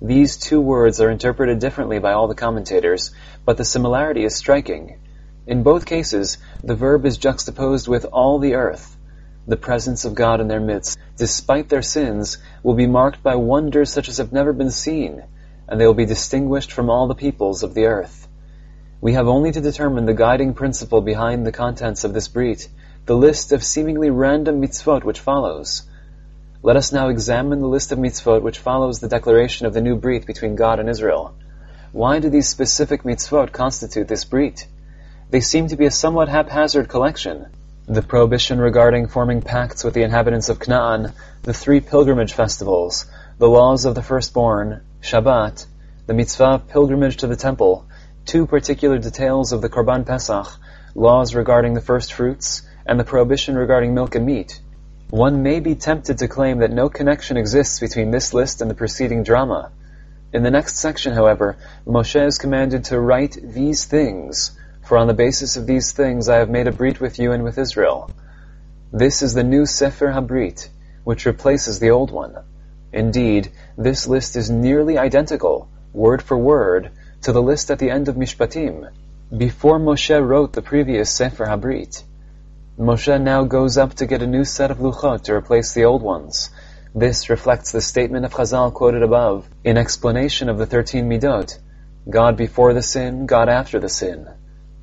These 0.00 0.36
two 0.36 0.60
words 0.60 1.00
are 1.00 1.10
interpreted 1.10 1.58
differently 1.58 1.98
by 1.98 2.12
all 2.12 2.28
the 2.28 2.34
commentators, 2.34 3.12
but 3.44 3.56
the 3.56 3.64
similarity 3.64 4.24
is 4.24 4.34
striking. 4.34 4.98
In 5.46 5.62
both 5.62 5.86
cases, 5.86 6.38
the 6.62 6.74
verb 6.74 7.04
is 7.06 7.18
juxtaposed 7.18 7.88
with 7.88 8.04
all 8.04 8.38
the 8.38 8.54
earth. 8.54 8.96
The 9.46 9.56
presence 9.56 10.04
of 10.04 10.14
God 10.14 10.40
in 10.40 10.48
their 10.48 10.60
midst, 10.60 10.98
despite 11.16 11.68
their 11.68 11.82
sins, 11.82 12.38
will 12.62 12.74
be 12.74 12.86
marked 12.86 13.22
by 13.22 13.34
wonders 13.36 13.92
such 13.92 14.08
as 14.08 14.18
have 14.18 14.32
never 14.32 14.52
been 14.52 14.70
seen, 14.70 15.24
and 15.66 15.80
they 15.80 15.86
will 15.86 15.94
be 15.94 16.04
distinguished 16.04 16.70
from 16.70 16.90
all 16.90 17.06
the 17.06 17.14
peoples 17.14 17.62
of 17.62 17.74
the 17.74 17.86
earth. 17.86 18.28
We 19.00 19.14
have 19.14 19.26
only 19.26 19.52
to 19.52 19.60
determine 19.60 20.06
the 20.06 20.14
guiding 20.14 20.54
principle 20.54 21.00
behind 21.00 21.46
the 21.46 21.52
contents 21.52 22.04
of 22.04 22.12
this 22.12 22.28
brit, 22.28 22.68
the 23.08 23.16
list 23.16 23.52
of 23.52 23.64
seemingly 23.64 24.10
random 24.10 24.60
mitzvot 24.60 25.02
which 25.02 25.18
follows. 25.18 25.82
Let 26.62 26.76
us 26.76 26.92
now 26.92 27.08
examine 27.08 27.60
the 27.60 27.66
list 27.66 27.90
of 27.90 27.98
mitzvot 27.98 28.42
which 28.42 28.58
follows 28.58 29.00
the 29.00 29.08
declaration 29.08 29.64
of 29.64 29.72
the 29.72 29.80
new 29.80 29.96
brit 29.96 30.26
between 30.26 30.56
God 30.56 30.78
and 30.78 30.90
Israel. 30.90 31.34
Why 31.92 32.18
do 32.18 32.28
these 32.28 32.50
specific 32.50 33.04
mitzvot 33.04 33.50
constitute 33.50 34.08
this 34.08 34.26
brit? 34.26 34.66
They 35.30 35.40
seem 35.40 35.68
to 35.68 35.76
be 35.76 35.86
a 35.86 35.90
somewhat 35.90 36.28
haphazard 36.28 36.90
collection. 36.90 37.46
The 37.86 38.02
prohibition 38.02 38.60
regarding 38.60 39.08
forming 39.08 39.40
pacts 39.40 39.84
with 39.84 39.94
the 39.94 40.02
inhabitants 40.02 40.50
of 40.50 40.60
Canaan, 40.60 41.14
the 41.44 41.54
three 41.54 41.80
pilgrimage 41.80 42.34
festivals, 42.34 43.06
the 43.38 43.48
laws 43.48 43.86
of 43.86 43.94
the 43.94 44.02
firstborn, 44.02 44.82
Shabbat, 45.00 45.64
the 46.06 46.12
mitzvah 46.12 46.56
of 46.56 46.68
pilgrimage 46.68 47.16
to 47.16 47.26
the 47.26 47.36
temple, 47.36 47.86
two 48.26 48.46
particular 48.46 48.98
details 48.98 49.52
of 49.52 49.62
the 49.62 49.70
Korban 49.70 50.04
Pesach, 50.04 50.48
laws 50.94 51.34
regarding 51.34 51.72
the 51.72 51.80
first 51.80 52.12
fruits, 52.12 52.67
and 52.88 52.98
the 52.98 53.04
prohibition 53.04 53.54
regarding 53.56 53.94
milk 53.94 54.14
and 54.14 54.24
meat. 54.24 54.60
One 55.10 55.42
may 55.42 55.60
be 55.60 55.74
tempted 55.74 56.18
to 56.18 56.28
claim 56.28 56.58
that 56.58 56.72
no 56.72 56.88
connection 56.88 57.36
exists 57.36 57.80
between 57.80 58.10
this 58.10 58.32
list 58.32 58.62
and 58.62 58.70
the 58.70 58.74
preceding 58.74 59.22
drama. 59.22 59.70
In 60.32 60.42
the 60.42 60.50
next 60.50 60.78
section, 60.78 61.12
however, 61.12 61.56
Moshe 61.86 62.26
is 62.26 62.38
commanded 62.38 62.84
to 62.84 62.98
write 62.98 63.36
these 63.42 63.84
things, 63.84 64.58
for 64.86 64.96
on 64.96 65.06
the 65.06 65.14
basis 65.14 65.56
of 65.58 65.66
these 65.66 65.92
things 65.92 66.30
I 66.30 66.36
have 66.36 66.48
made 66.48 66.66
a 66.66 66.72
brit 66.72 66.98
with 66.98 67.18
you 67.18 67.32
and 67.32 67.44
with 67.44 67.58
Israel. 67.58 68.10
This 68.90 69.20
is 69.20 69.34
the 69.34 69.44
new 69.44 69.66
Sefer 69.66 70.08
Habrit, 70.08 70.68
which 71.04 71.26
replaces 71.26 71.78
the 71.78 71.90
old 71.90 72.10
one. 72.10 72.36
Indeed, 72.90 73.52
this 73.76 74.08
list 74.08 74.34
is 74.34 74.50
nearly 74.50 74.96
identical, 74.96 75.68
word 75.92 76.22
for 76.22 76.38
word, 76.38 76.90
to 77.22 77.32
the 77.32 77.42
list 77.42 77.70
at 77.70 77.78
the 77.78 77.90
end 77.90 78.08
of 78.08 78.16
Mishpatim, 78.16 78.90
before 79.36 79.78
Moshe 79.78 80.26
wrote 80.26 80.54
the 80.54 80.62
previous 80.62 81.10
Sefer 81.10 81.44
Habrit. 81.44 82.02
Moshe 82.78 83.20
now 83.20 83.42
goes 83.42 83.76
up 83.76 83.94
to 83.94 84.06
get 84.06 84.22
a 84.22 84.26
new 84.26 84.44
set 84.44 84.70
of 84.70 84.78
luchot 84.78 85.24
to 85.24 85.34
replace 85.34 85.74
the 85.74 85.84
old 85.84 86.00
ones. 86.00 86.50
This 86.94 87.28
reflects 87.28 87.72
the 87.72 87.80
statement 87.80 88.24
of 88.24 88.32
Chazal 88.32 88.72
quoted 88.72 89.02
above, 89.02 89.48
in 89.64 89.76
explanation 89.76 90.48
of 90.48 90.58
the 90.58 90.66
thirteen 90.66 91.08
midot. 91.08 91.58
God 92.08 92.36
before 92.36 92.74
the 92.74 92.82
sin, 92.82 93.26
God 93.26 93.48
after 93.48 93.80
the 93.80 93.88
sin. 93.88 94.28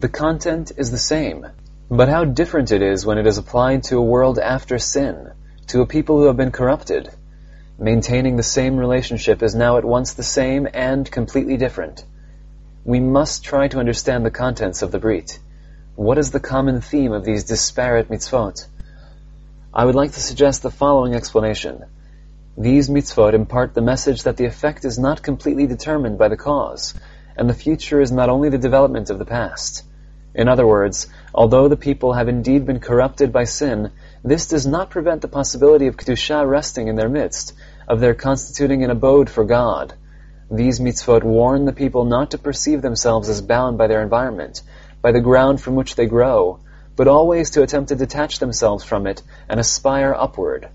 The 0.02 0.10
content 0.10 0.74
is 0.76 0.92
the 0.92 0.98
same, 0.98 1.48
but 1.90 2.10
how 2.10 2.26
different 2.26 2.74
it 2.74 2.82
is 2.82 3.06
when 3.06 3.18
it 3.18 3.28
is 3.28 3.38
applied 3.38 3.84
to 3.84 3.98
a 3.98 4.04
world 4.04 4.40
after 4.40 4.78
sin, 4.78 5.32
to 5.68 5.80
a 5.80 5.88
people 5.88 6.18
who 6.18 6.26
have 6.26 6.36
been 6.36 6.52
corrupted. 6.52 7.10
Maintaining 7.80 8.36
the 8.36 8.44
same 8.44 8.76
relationship 8.76 9.42
is 9.42 9.56
now 9.56 9.78
at 9.78 9.86
once 9.86 10.16
the 10.16 10.24
same 10.24 10.68
and 10.74 11.10
completely 11.10 11.56
different. 11.56 12.04
We 12.84 13.00
must 13.00 13.46
try 13.46 13.70
to 13.70 13.80
understand 13.80 14.26
the 14.26 14.32
contents 14.32 14.82
of 14.82 14.92
the 14.92 15.00
Brit. 15.00 15.40
What 15.96 16.18
is 16.18 16.32
the 16.32 16.42
common 16.42 16.82
theme 16.82 17.14
of 17.14 17.24
these 17.24 17.46
disparate 17.46 18.10
mitzvot? 18.10 18.68
I 19.74 19.86
would 19.86 19.96
like 19.96 20.12
to 20.12 20.20
suggest 20.20 20.62
the 20.62 20.70
following 20.70 21.16
explanation. 21.16 21.86
These 22.58 22.90
mitzvot 22.90 23.34
impart 23.34 23.74
the 23.74 23.82
message 23.82 24.24
that 24.24 24.36
the 24.36 24.44
effect 24.44 24.84
is 24.84 25.00
not 25.00 25.24
completely 25.24 25.68
determined 25.68 26.18
by 26.18 26.28
the 26.28 26.36
cause, 26.36 26.96
and 27.38 27.50
the 27.50 27.54
future 27.54 28.02
is 28.02 28.12
not 28.12 28.28
only 28.28 28.50
the 28.50 28.58
development 28.58 29.10
of 29.10 29.20
the 29.20 29.26
past. 29.26 29.86
In 30.34 30.50
other 30.50 30.68
words, 30.68 31.08
although 31.34 31.70
the 31.70 31.78
people 31.78 32.12
have 32.12 32.28
indeed 32.28 32.66
been 32.66 32.82
corrupted 32.82 33.32
by 33.32 33.46
sin, 33.46 33.92
this 34.22 34.50
does 34.50 34.68
not 34.68 34.90
prevent 34.90 35.22
the 35.22 35.30
possibility 35.30 35.88
of 35.88 35.96
Kedusha 35.96 36.46
resting 36.46 36.90
in 36.90 36.98
their 36.98 37.08
midst, 37.08 37.54
of 37.88 38.02
their 38.02 38.16
constituting 38.16 38.84
an 38.84 38.90
abode 38.90 39.30
for 39.30 39.46
God. 39.46 39.94
These 40.52 40.82
mitzvot 40.82 41.24
warn 41.24 41.64
the 41.64 41.72
people 41.72 42.04
not 42.04 42.32
to 42.32 42.38
perceive 42.38 42.82
themselves 42.82 43.30
as 43.30 43.42
bound 43.42 43.78
by 43.78 43.88
their 43.88 44.04
environment, 44.04 44.62
by 45.06 45.12
the 45.12 45.22
ground 45.22 45.62
from 45.62 45.76
which 45.76 45.94
they 45.94 46.08
grow, 46.08 46.60
but 46.96 47.08
always 47.08 47.52
to 47.52 47.62
attempt 47.62 47.90
to 47.90 47.96
detach 47.96 48.40
themselves 48.40 48.84
from 48.84 49.06
it 49.06 49.22
and 49.48 49.60
aspire 49.60 50.16
upward. 50.18 50.68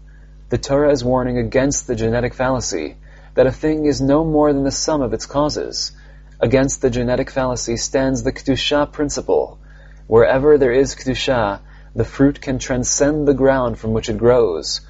The 0.50 0.56
Torah 0.56 0.92
is 0.92 1.02
warning 1.02 1.38
against 1.38 1.88
the 1.88 1.96
genetic 1.96 2.34
fallacy, 2.34 2.94
that 3.34 3.48
a 3.48 3.50
thing 3.50 3.86
is 3.86 4.00
no 4.00 4.24
more 4.24 4.52
than 4.52 4.62
the 4.62 4.70
sum 4.70 5.02
of 5.02 5.12
its 5.12 5.26
causes. 5.26 5.90
Against 6.38 6.80
the 6.80 6.90
genetic 6.90 7.28
fallacy 7.28 7.76
stands 7.76 8.22
the 8.22 8.30
Kedusha 8.30 8.92
principle. 8.92 9.58
Wherever 10.06 10.58
there 10.58 10.70
is 10.70 10.94
Kedusha, 10.94 11.58
the 11.96 12.04
fruit 12.04 12.40
can 12.40 12.60
transcend 12.60 13.26
the 13.26 13.34
ground 13.34 13.80
from 13.80 13.92
which 13.92 14.08
it 14.08 14.16
grows. 14.16 14.80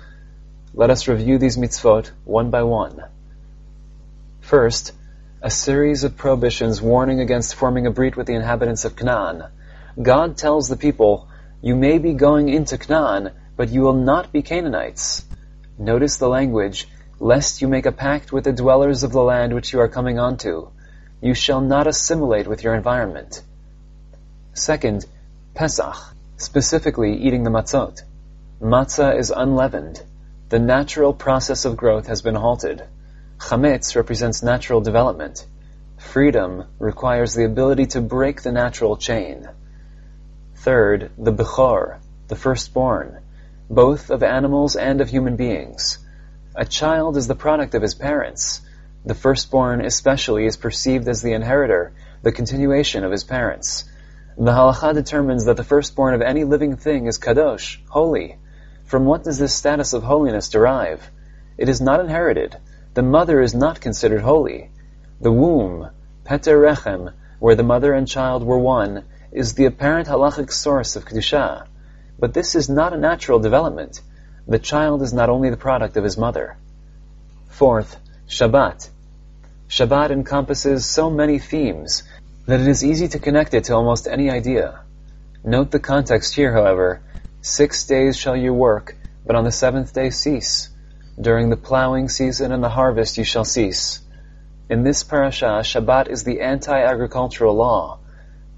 Let 0.75 0.91
us 0.91 1.09
review 1.09 1.39
these 1.39 1.57
mitzvot 1.57 2.11
one 2.27 2.51
by 2.51 2.65
one. 2.65 3.05
First, 4.43 4.93
a 5.43 5.51
series 5.51 6.05
of 6.05 6.19
prohibitions 6.19 6.83
warning 6.83 7.21
against 7.21 7.55
forming 7.55 7.87
a 7.87 7.91
brit 7.91 8.15
with 8.15 8.27
the 8.27 8.35
inhabitants 8.35 8.85
of 8.85 8.95
Canaan. 8.95 9.45
God 10.01 10.37
tells 10.37 10.69
the 10.69 10.77
people, 10.77 11.29
You 11.63 11.75
may 11.75 11.97
be 11.97 12.13
going 12.13 12.51
into 12.51 12.77
Canaan, 12.77 13.31
but 13.57 13.71
you 13.71 13.81
will 13.81 13.95
not 13.95 14.33
be 14.33 14.43
Canaanites. 14.43 15.25
Notice 15.79 16.19
the 16.19 16.29
language, 16.29 16.89
lest 17.19 17.63
you 17.63 17.69
make 17.69 17.87
a 17.87 17.93
pact 17.93 18.33
with 18.33 18.45
the 18.45 18.53
dwellers 18.53 19.03
of 19.03 19.13
the 19.13 19.23
land 19.23 19.55
which 19.55 19.73
you 19.73 19.81
are 19.81 19.89
coming 19.89 20.19
onto. 20.19 20.69
You 21.23 21.33
shall 21.33 21.63
not 21.63 21.87
assimilate 21.87 22.47
with 22.47 22.63
your 22.63 22.75
environment. 22.75 23.43
Second, 24.53 25.07
Pesach, 25.55 25.97
specifically 26.37 27.17
eating 27.17 27.45
the 27.45 27.51
matzot. 27.51 28.03
Matzah 28.61 29.17
is 29.17 29.33
unleavened. 29.35 30.03
The 30.51 30.59
natural 30.59 31.15
process 31.15 31.65
of 31.65 31.79
growth 31.79 32.09
has 32.09 32.21
been 32.21 32.35
halted. 32.35 32.83
Chametz 33.41 33.97
represents 33.97 34.43
natural 34.43 34.83
development. 34.83 35.47
Freedom 35.97 36.67
requires 36.79 37.33
the 37.33 37.47
ability 37.47 37.87
to 37.87 38.03
break 38.03 38.43
the 38.43 38.53
natural 38.53 38.99
chain. 38.99 39.49
Third, 40.57 41.11
the 41.17 41.33
Bechor, 41.33 42.01
the 42.29 42.37
firstborn, 42.37 43.23
both 43.71 44.11
of 44.11 44.23
animals 44.23 44.77
and 44.77 45.01
of 45.01 45.09
human 45.09 45.37
beings. 45.37 45.99
A 46.55 46.67
child 46.67 47.17
is 47.17 47.29
the 47.29 47.35
product 47.35 47.75
of 47.75 47.81
his 47.81 47.95
parents. 47.95 48.61
The 49.07 49.15
firstborn 49.15 49.85
especially 49.85 50.45
is 50.45 50.59
perceived 50.59 51.09
as 51.09 51.23
the 51.23 51.33
inheritor, 51.33 51.95
the 52.23 52.33
continuation 52.33 53.05
of 53.05 53.11
his 53.11 53.25
parents. 53.25 53.85
The 54.37 54.53
halacha 54.53 54.93
determines 54.93 55.47
that 55.47 55.57
the 55.57 55.65
firstborn 55.65 56.15
of 56.15 56.21
any 56.21 56.45
living 56.45 56.77
thing 56.77 57.07
is 57.07 57.19
kadosh, 57.19 57.79
holy. 57.89 58.37
From 58.85 59.07
what 59.07 59.25
does 59.25 59.39
this 59.39 59.55
status 59.55 59.95
of 59.95 60.03
holiness 60.03 60.51
derive? 60.51 61.11
It 61.57 61.71
is 61.71 61.81
not 61.81 62.01
inherited. 62.01 62.59
The 63.01 63.07
mother 63.07 63.41
is 63.41 63.55
not 63.55 63.81
considered 63.81 64.21
holy. 64.21 64.69
The 65.23 65.33
womb, 65.33 65.89
Peter 66.29 66.61
Rechem, 66.61 67.15
where 67.39 67.55
the 67.55 67.63
mother 67.63 67.95
and 67.95 68.07
child 68.07 68.45
were 68.45 68.59
one, 68.59 69.05
is 69.33 69.55
the 69.55 69.65
apparent 69.65 70.07
halachic 70.07 70.53
source 70.53 70.97
of 70.97 71.07
Kedusha. 71.07 71.67
But 72.19 72.35
this 72.35 72.55
is 72.55 72.69
not 72.69 72.93
a 72.93 72.99
natural 72.99 73.39
development. 73.39 74.03
The 74.47 74.59
child 74.59 75.01
is 75.01 75.15
not 75.15 75.31
only 75.31 75.49
the 75.49 75.57
product 75.57 75.97
of 75.97 76.05
his 76.05 76.19
mother. 76.19 76.59
Fourth, 77.49 77.97
Shabbat. 78.29 78.91
Shabbat 79.67 80.11
encompasses 80.11 80.85
so 80.85 81.09
many 81.09 81.39
themes 81.39 82.03
that 82.45 82.61
it 82.61 82.69
is 82.69 82.85
easy 82.85 83.09
to 83.09 83.19
connect 83.19 83.55
it 83.55 83.65
to 83.65 83.75
almost 83.77 84.09
any 84.09 84.29
idea. 84.29 84.81
Note 85.43 85.71
the 85.71 85.81
context 85.81 86.35
here, 86.35 86.53
however. 86.53 87.01
Six 87.41 87.87
days 87.87 88.19
shall 88.19 88.37
you 88.37 88.53
work, 88.53 88.95
but 89.25 89.37
on 89.37 89.45
the 89.45 89.53
seventh 89.53 89.95
day 89.95 90.11
cease. 90.11 90.69
During 91.19 91.51
the 91.51 91.57
plowing 91.57 92.09
season 92.09 92.53
and 92.53 92.63
the 92.63 92.69
harvest 92.69 93.17
you 93.17 93.25
shall 93.25 93.45
cease. 93.45 94.01
In 94.69 94.85
this 94.85 95.03
parasha, 95.03 95.63
Shabbat 95.63 96.09
is 96.09 96.25
the 96.25 96.41
anti-agricultural 96.41 97.55
law. 97.55 97.99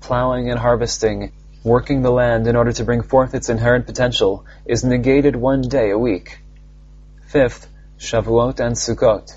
Plowing 0.01 0.51
and 0.51 0.59
harvesting, 0.59 1.33
working 1.65 2.03
the 2.03 2.11
land 2.11 2.47
in 2.47 2.57
order 2.57 2.73
to 2.73 2.85
bring 2.85 3.03
forth 3.03 3.35
its 3.35 3.49
inherent 3.49 3.87
potential, 3.87 4.45
is 4.67 4.85
negated 4.85 5.37
one 5.37 5.63
day 5.63 5.91
a 5.91 5.99
week. 5.99 6.41
Fifth, 7.29 7.69
Shavuot 7.99 8.61
and 8.61 8.77
Sukkot. 8.77 9.33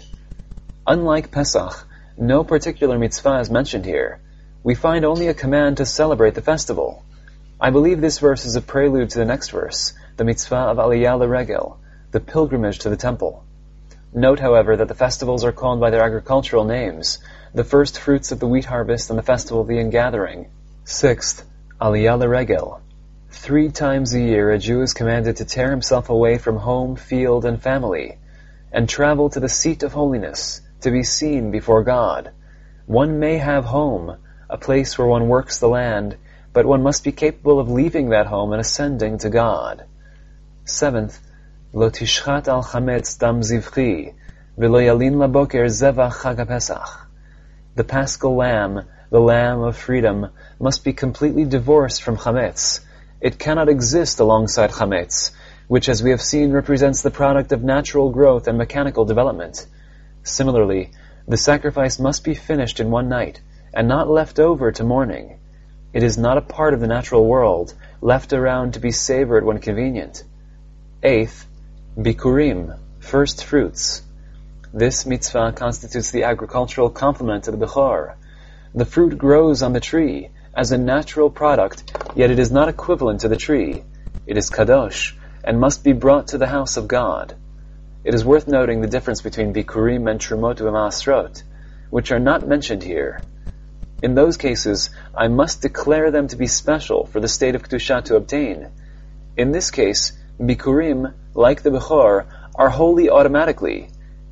Unlike 0.87 1.31
Pesach, 1.31 1.87
no 2.17 2.43
particular 2.43 2.99
mitzvah 2.99 3.39
is 3.39 3.49
mentioned 3.49 3.85
here. 3.85 4.19
We 4.63 4.75
find 4.75 5.05
only 5.05 5.27
a 5.27 5.33
command 5.33 5.77
to 5.77 5.85
celebrate 5.85 6.35
the 6.35 6.41
festival. 6.41 7.03
I 7.61 7.69
believe 7.69 8.01
this 8.01 8.19
verse 8.19 8.45
is 8.45 8.55
a 8.55 8.61
prelude 8.61 9.11
to 9.11 9.19
the 9.19 9.25
next 9.25 9.49
verse, 9.49 9.93
the 10.17 10.25
mitzvah 10.25 10.55
of 10.55 10.77
Aliyah 10.77 11.29
Regel, 11.29 11.79
the 12.15 12.21
pilgrimage 12.21 12.79
to 12.79 12.89
the 12.89 12.95
temple. 12.95 13.43
Note, 14.13 14.39
however, 14.39 14.77
that 14.77 14.87
the 14.87 14.95
festivals 14.95 15.43
are 15.43 15.51
called 15.51 15.81
by 15.81 15.89
their 15.89 16.01
agricultural 16.01 16.63
names, 16.63 17.19
the 17.53 17.65
first 17.65 17.99
fruits 17.99 18.31
of 18.31 18.39
the 18.39 18.47
wheat 18.47 18.63
harvest 18.63 19.09
and 19.09 19.19
the 19.19 19.31
festival 19.33 19.59
of 19.59 19.67
the 19.67 19.77
ingathering. 19.77 20.47
Sixth, 20.85 21.43
Aliyah 21.81 22.25
Regel. 22.25 22.79
Three 23.31 23.69
times 23.69 24.13
a 24.13 24.21
year 24.21 24.49
a 24.49 24.57
Jew 24.57 24.81
is 24.81 24.93
commanded 24.93 25.35
to 25.35 25.43
tear 25.43 25.69
himself 25.69 26.09
away 26.09 26.37
from 26.37 26.55
home, 26.55 26.95
field, 26.95 27.43
and 27.43 27.61
family, 27.61 28.17
and 28.71 28.87
travel 28.87 29.29
to 29.31 29.41
the 29.41 29.49
seat 29.49 29.83
of 29.83 29.91
holiness, 29.91 30.61
to 30.79 30.91
be 30.91 31.03
seen 31.03 31.51
before 31.51 31.83
God. 31.83 32.31
One 32.85 33.19
may 33.19 33.39
have 33.39 33.65
home, 33.65 34.15
a 34.49 34.57
place 34.57 34.97
where 34.97 35.05
one 35.05 35.27
works 35.27 35.59
the 35.59 35.67
land, 35.67 36.15
but 36.53 36.65
one 36.65 36.81
must 36.81 37.03
be 37.03 37.11
capable 37.11 37.59
of 37.59 37.69
leaving 37.69 38.11
that 38.11 38.27
home 38.27 38.53
and 38.53 38.61
ascending 38.61 39.17
to 39.17 39.29
God. 39.29 39.83
Seventh, 40.63 41.19
V'lo 41.75 41.91
yalin 44.79 45.15
laboker 45.15 45.65
zevach 45.67 46.13
chag 46.21 46.47
pesach. 46.47 46.87
The 47.75 47.83
paschal 47.83 48.37
lamb, 48.37 48.85
the 49.09 49.19
lamb 49.19 49.59
of 49.59 49.75
freedom, 49.75 50.27
must 50.57 50.85
be 50.85 50.93
completely 50.93 51.43
divorced 51.43 52.01
from 52.01 52.15
chametz. 52.15 52.79
It 53.19 53.37
cannot 53.37 53.67
exist 53.67 54.21
alongside 54.21 54.71
chametz, 54.71 55.31
which 55.67 55.89
as 55.89 56.01
we 56.01 56.11
have 56.11 56.21
seen 56.21 56.53
represents 56.53 57.01
the 57.01 57.11
product 57.11 57.51
of 57.51 57.61
natural 57.61 58.09
growth 58.09 58.47
and 58.47 58.57
mechanical 58.57 59.03
development. 59.03 59.67
Similarly, 60.23 60.91
the 61.27 61.35
sacrifice 61.35 61.99
must 61.99 62.23
be 62.23 62.35
finished 62.35 62.79
in 62.79 62.89
one 62.89 63.09
night, 63.09 63.41
and 63.73 63.89
not 63.89 64.09
left 64.09 64.39
over 64.39 64.71
to 64.71 64.85
morning. 64.85 65.39
It 65.91 66.03
is 66.03 66.17
not 66.17 66.37
a 66.37 66.41
part 66.41 66.73
of 66.73 66.79
the 66.79 66.87
natural 66.87 67.25
world, 67.25 67.73
left 67.99 68.31
around 68.31 68.75
to 68.75 68.79
be 68.79 68.91
savored 68.91 69.43
when 69.43 69.59
convenient. 69.59 70.23
Eighth, 71.03 71.45
Bikurim, 71.97 72.77
first 72.99 73.45
fruits. 73.45 74.01
This 74.73 75.05
mitzvah 75.05 75.53
constitutes 75.53 76.11
the 76.11 76.23
agricultural 76.23 76.89
complement 76.89 77.45
to 77.45 77.51
the 77.51 77.57
Bechor. 77.57 78.15
The 78.73 78.83
fruit 78.83 79.17
grows 79.17 79.63
on 79.63 79.71
the 79.71 79.79
tree 79.79 80.29
as 80.53 80.73
a 80.73 80.77
natural 80.77 81.29
product, 81.29 81.95
yet 82.13 82.31
it 82.31 82.37
is 82.37 82.51
not 82.51 82.67
equivalent 82.67 83.21
to 83.21 83.29
the 83.29 83.37
tree. 83.37 83.85
It 84.27 84.35
is 84.35 84.49
kadosh 84.49 85.13
and 85.41 85.61
must 85.61 85.85
be 85.85 85.93
brought 85.93 86.27
to 86.29 86.37
the 86.37 86.47
house 86.47 86.75
of 86.75 86.89
God. 86.89 87.33
It 88.03 88.13
is 88.13 88.25
worth 88.25 88.45
noting 88.45 88.81
the 88.81 88.87
difference 88.87 89.21
between 89.21 89.53
Bikurim 89.53 90.11
and 90.11 90.19
Trumot 90.19 90.57
V'Maasrot, 90.57 91.43
which 91.91 92.11
are 92.11 92.19
not 92.19 92.45
mentioned 92.45 92.83
here. 92.83 93.21
In 94.03 94.15
those 94.15 94.35
cases, 94.35 94.89
I 95.15 95.29
must 95.29 95.61
declare 95.61 96.11
them 96.11 96.27
to 96.27 96.35
be 96.35 96.47
special 96.47 97.05
for 97.05 97.21
the 97.21 97.29
state 97.29 97.55
of 97.55 97.63
Kedusha 97.63 98.03
to 98.03 98.17
obtain. 98.17 98.67
In 99.37 99.53
this 99.53 99.71
case, 99.71 100.11
Bikurim 100.37 101.13
like 101.35 101.61
the 101.61 101.69
Bechor, 101.69 102.25
are 102.55 102.69
holy 102.69 103.09
automatically, 103.09 103.89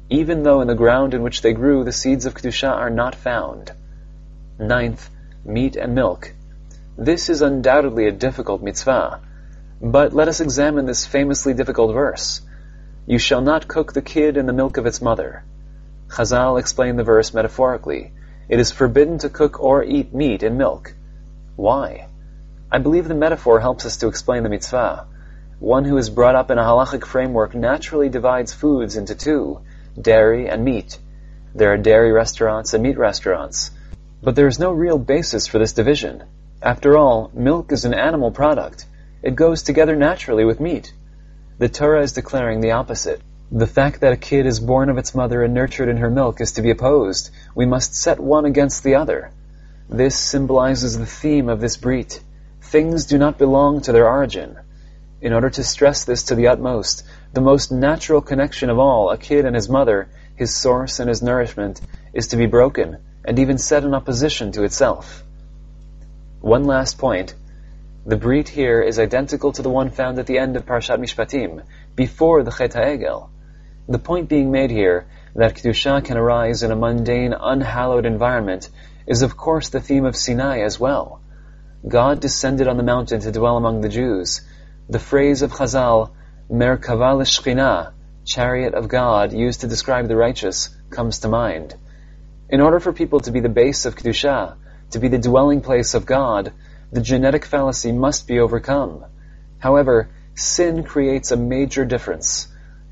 even 0.09 0.43
though 0.43 0.61
in 0.61 0.67
the 0.67 0.75
ground 0.75 1.13
in 1.13 1.21
which 1.21 1.41
they 1.41 1.53
grew 1.53 1.83
the 1.83 1.91
seeds 1.91 2.25
of 2.25 2.33
Kedusha 2.33 2.71
are 2.71 2.89
not 2.89 3.13
found. 3.13 3.71
Ninth, 4.57 5.09
meat 5.43 5.75
and 5.75 5.93
milk. 5.93 6.33
This 6.97 7.29
is 7.29 7.41
undoubtedly 7.41 8.07
a 8.07 8.11
difficult 8.11 8.63
mitzvah, 8.63 9.19
but 9.81 10.13
let 10.13 10.29
us 10.29 10.39
examine 10.39 10.85
this 10.85 11.05
famously 11.05 11.53
difficult 11.53 11.93
verse. 11.93 12.41
You 13.05 13.19
shall 13.19 13.41
not 13.41 13.67
cook 13.67 13.91
the 13.91 14.01
kid 14.01 14.37
in 14.37 14.45
the 14.45 14.53
milk 14.53 14.77
of 14.77 14.85
its 14.85 15.01
mother. 15.01 15.43
Chazal 16.07 16.57
explained 16.57 16.97
the 16.97 17.03
verse 17.03 17.33
metaphorically. 17.33 18.13
It 18.47 18.59
is 18.59 18.71
forbidden 18.71 19.17
to 19.19 19.29
cook 19.29 19.59
or 19.59 19.83
eat 19.83 20.13
meat 20.13 20.41
in 20.41 20.57
milk. 20.57 20.93
Why? 21.57 22.07
I 22.71 22.77
believe 22.77 23.07
the 23.07 23.15
metaphor 23.15 23.59
helps 23.59 23.85
us 23.85 23.97
to 23.97 24.07
explain 24.07 24.43
the 24.43 24.49
mitzvah. 24.49 25.07
One 25.63 25.85
who 25.85 25.95
is 25.95 26.09
brought 26.09 26.35
up 26.35 26.51
in 26.51 26.57
a 26.57 26.61
halachic 26.61 27.05
framework 27.05 27.55
naturally 27.55 28.09
divides 28.09 28.51
foods 28.51 28.97
into 28.97 29.15
two, 29.15 29.61
dairy 29.97 30.49
and 30.49 30.65
meat. 30.65 30.99
There 31.55 31.71
are 31.71 31.77
dairy 31.77 32.11
restaurants 32.11 32.73
and 32.73 32.83
meat 32.83 32.97
restaurants. 32.97 33.71
But 34.21 34.35
there 34.35 34.47
is 34.47 34.59
no 34.59 34.73
real 34.73 34.97
basis 34.97 35.47
for 35.47 35.59
this 35.59 35.71
division. 35.71 36.25
After 36.61 36.97
all, 36.97 37.31
milk 37.33 37.71
is 37.71 37.85
an 37.85 37.93
animal 37.93 38.29
product. 38.29 38.85
It 39.21 39.37
goes 39.37 39.63
together 39.63 39.95
naturally 39.95 40.43
with 40.43 40.59
meat. 40.59 40.91
The 41.59 41.69
Torah 41.69 42.03
is 42.03 42.11
declaring 42.11 42.59
the 42.59 42.71
opposite. 42.71 43.21
The 43.49 43.65
fact 43.65 44.01
that 44.01 44.11
a 44.11 44.17
kid 44.17 44.45
is 44.45 44.59
born 44.59 44.89
of 44.89 44.97
its 44.97 45.15
mother 45.15 45.43
and 45.43 45.53
nurtured 45.53 45.87
in 45.87 45.95
her 45.95 46.09
milk 46.09 46.41
is 46.41 46.51
to 46.51 46.61
be 46.61 46.71
opposed. 46.71 47.29
We 47.55 47.65
must 47.65 47.95
set 47.95 48.19
one 48.19 48.43
against 48.43 48.83
the 48.83 48.95
other. 48.95 49.31
This 49.89 50.19
symbolizes 50.19 50.99
the 50.99 51.05
theme 51.05 51.47
of 51.47 51.61
this 51.61 51.77
brit. 51.77 52.19
Things 52.59 53.05
do 53.05 53.17
not 53.17 53.37
belong 53.37 53.79
to 53.83 53.93
their 53.93 54.09
origin. 54.09 54.57
In 55.23 55.31
order 55.31 55.49
to 55.51 55.63
stress 55.63 56.03
this 56.03 56.23
to 56.23 56.35
the 56.35 56.49
utmost, 56.49 57.05
the 57.31 57.39
most 57.39 57.71
natural 57.71 58.19
connection 58.19 58.69
of 58.69 58.77
all, 58.77 59.09
a 59.09 59.17
kid 59.17 59.45
and 59.45 59.55
his 59.55 59.69
mother, 59.69 60.09
his 60.35 60.53
source 60.53 60.99
and 60.99 61.07
his 61.07 61.23
nourishment, 61.23 61.79
is 62.11 62.27
to 62.27 62.35
be 62.35 62.45
broken 62.45 62.97
and 63.23 63.39
even 63.39 63.57
set 63.57 63.85
in 63.85 63.93
opposition 63.93 64.51
to 64.51 64.63
itself. 64.63 65.23
One 66.41 66.65
last 66.65 66.97
point. 66.97 67.35
The 68.05 68.17
brit 68.17 68.49
here 68.49 68.81
is 68.81 68.99
identical 68.99 69.53
to 69.53 69.61
the 69.61 69.69
one 69.69 69.91
found 69.91 70.19
at 70.19 70.27
the 70.27 70.39
end 70.39 70.57
of 70.57 70.65
Parshat 70.65 70.99
Mishpatim, 70.99 71.63
before 71.95 72.43
the 72.43 72.51
Chet 72.51 72.73
HaEgel. 72.73 73.29
The 73.87 73.99
point 73.99 74.27
being 74.27 74.51
made 74.51 74.71
here, 74.71 75.05
that 75.35 75.55
Kedusha 75.55 76.03
can 76.03 76.17
arise 76.17 76.63
in 76.63 76.71
a 76.71 76.75
mundane, 76.75 77.31
unhallowed 77.31 78.05
environment, 78.05 78.69
is 79.07 79.21
of 79.21 79.37
course 79.37 79.69
the 79.69 79.79
theme 79.79 80.03
of 80.03 80.17
Sinai 80.17 80.63
as 80.63 80.81
well. 80.81 81.21
God 81.87 82.19
descended 82.19 82.67
on 82.67 82.75
the 82.75 82.83
mountain 82.83 83.21
to 83.21 83.31
dwell 83.31 83.55
among 83.55 83.79
the 83.79 83.87
Jews, 83.87 84.41
the 84.89 84.99
phrase 84.99 85.41
of 85.41 85.51
Chazal, 85.51 86.11
Merkava 86.51 87.17
l'shchina, 87.17 87.93
chariot 88.25 88.73
of 88.73 88.89
God, 88.89 89.31
used 89.31 89.61
to 89.61 89.67
describe 89.67 90.07
the 90.07 90.15
righteous, 90.15 90.69
comes 90.89 91.19
to 91.19 91.29
mind. 91.29 91.75
In 92.49 92.59
order 92.59 92.79
for 92.79 92.91
people 92.91 93.21
to 93.21 93.31
be 93.31 93.39
the 93.39 93.49
base 93.49 93.85
of 93.85 93.95
Kedusha, 93.95 94.57
to 94.91 94.99
be 94.99 95.07
the 95.07 95.17
dwelling 95.17 95.61
place 95.61 95.93
of 95.93 96.05
God, 96.05 96.51
the 96.91 97.01
genetic 97.01 97.45
fallacy 97.45 97.91
must 97.93 98.27
be 98.27 98.39
overcome. 98.39 99.05
However, 99.57 100.09
sin 100.35 100.83
creates 100.83 101.31
a 101.31 101.37
major 101.37 101.85
difference. 101.85 102.49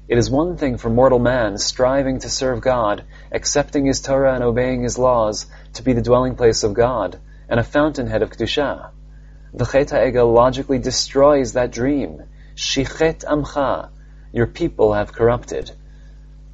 It 0.08 0.18
is 0.18 0.30
one 0.32 0.56
thing 0.56 0.78
for 0.78 0.90
mortal 0.90 1.20
man, 1.20 1.58
striving 1.58 2.20
to 2.20 2.30
serve 2.30 2.62
God, 2.62 3.04
accepting 3.32 3.86
his 3.86 4.02
Torah 4.02 4.34
and 4.34 4.44
obeying 4.44 4.84
his 4.84 4.98
laws, 4.98 5.46
to 5.74 5.84
be 5.84 5.94
the 5.94 6.02
dwelling 6.02 6.36
place 6.36 6.64
of 6.64 6.74
God, 6.74 7.20
and 7.50 7.60
a 7.60 7.64
fountainhead 7.64 8.22
of 8.22 8.30
Kedusha. 8.30 8.92
The 9.54 9.66
Chet 9.66 9.90
HaEgel 9.90 10.34
logically 10.34 10.80
destroys 10.80 11.54
that 11.54 11.72
dream. 11.72 12.24
Shichet 12.56 13.26
Amcha, 13.26 13.90
your 14.32 14.48
people 14.48 14.94
have 14.94 15.12
corrupted. 15.12 15.72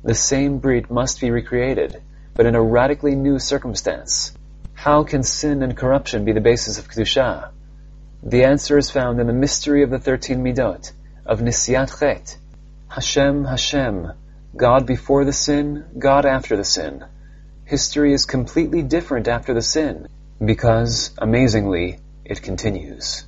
The 0.04 0.16
same 0.16 0.58
brit 0.58 0.90
must 0.90 1.22
be 1.22 1.30
recreated, 1.30 2.02
but 2.34 2.48
in 2.48 2.56
a 2.56 2.62
radically 2.62 3.16
new 3.16 3.38
circumstance. 3.38 4.34
How 4.74 5.04
can 5.04 5.22
sin 5.22 5.62
and 5.62 5.78
corruption 5.78 6.26
be 6.26 6.32
the 6.32 6.42
basis 6.42 6.80
of 6.80 6.88
Kedusha? 6.88 7.52
The 8.24 8.46
answer 8.46 8.78
is 8.78 8.90
found 8.90 9.20
in 9.20 9.28
the 9.28 9.34
mystery 9.34 9.84
of 9.84 9.92
the 9.92 10.00
thirteen 10.00 10.44
Midot, 10.44 10.92
of 11.26 11.40
Nisiat 11.40 12.00
Chet, 12.00 12.38
Hashem, 12.88 13.46
Hashem, 13.46 14.12
God 14.56 14.88
before 14.88 15.24
the 15.24 15.34
sin, 15.34 15.86
God 16.00 16.26
after 16.26 16.58
the 16.58 16.64
sin. 16.64 17.06
History 17.66 18.14
is 18.14 18.26
completely 18.26 18.82
different 18.82 19.28
after 19.28 19.54
the 19.54 19.62
sin, 19.62 20.08
because, 20.44 21.12
amazingly, 21.20 22.00
it 22.30 22.42
continues. 22.42 23.27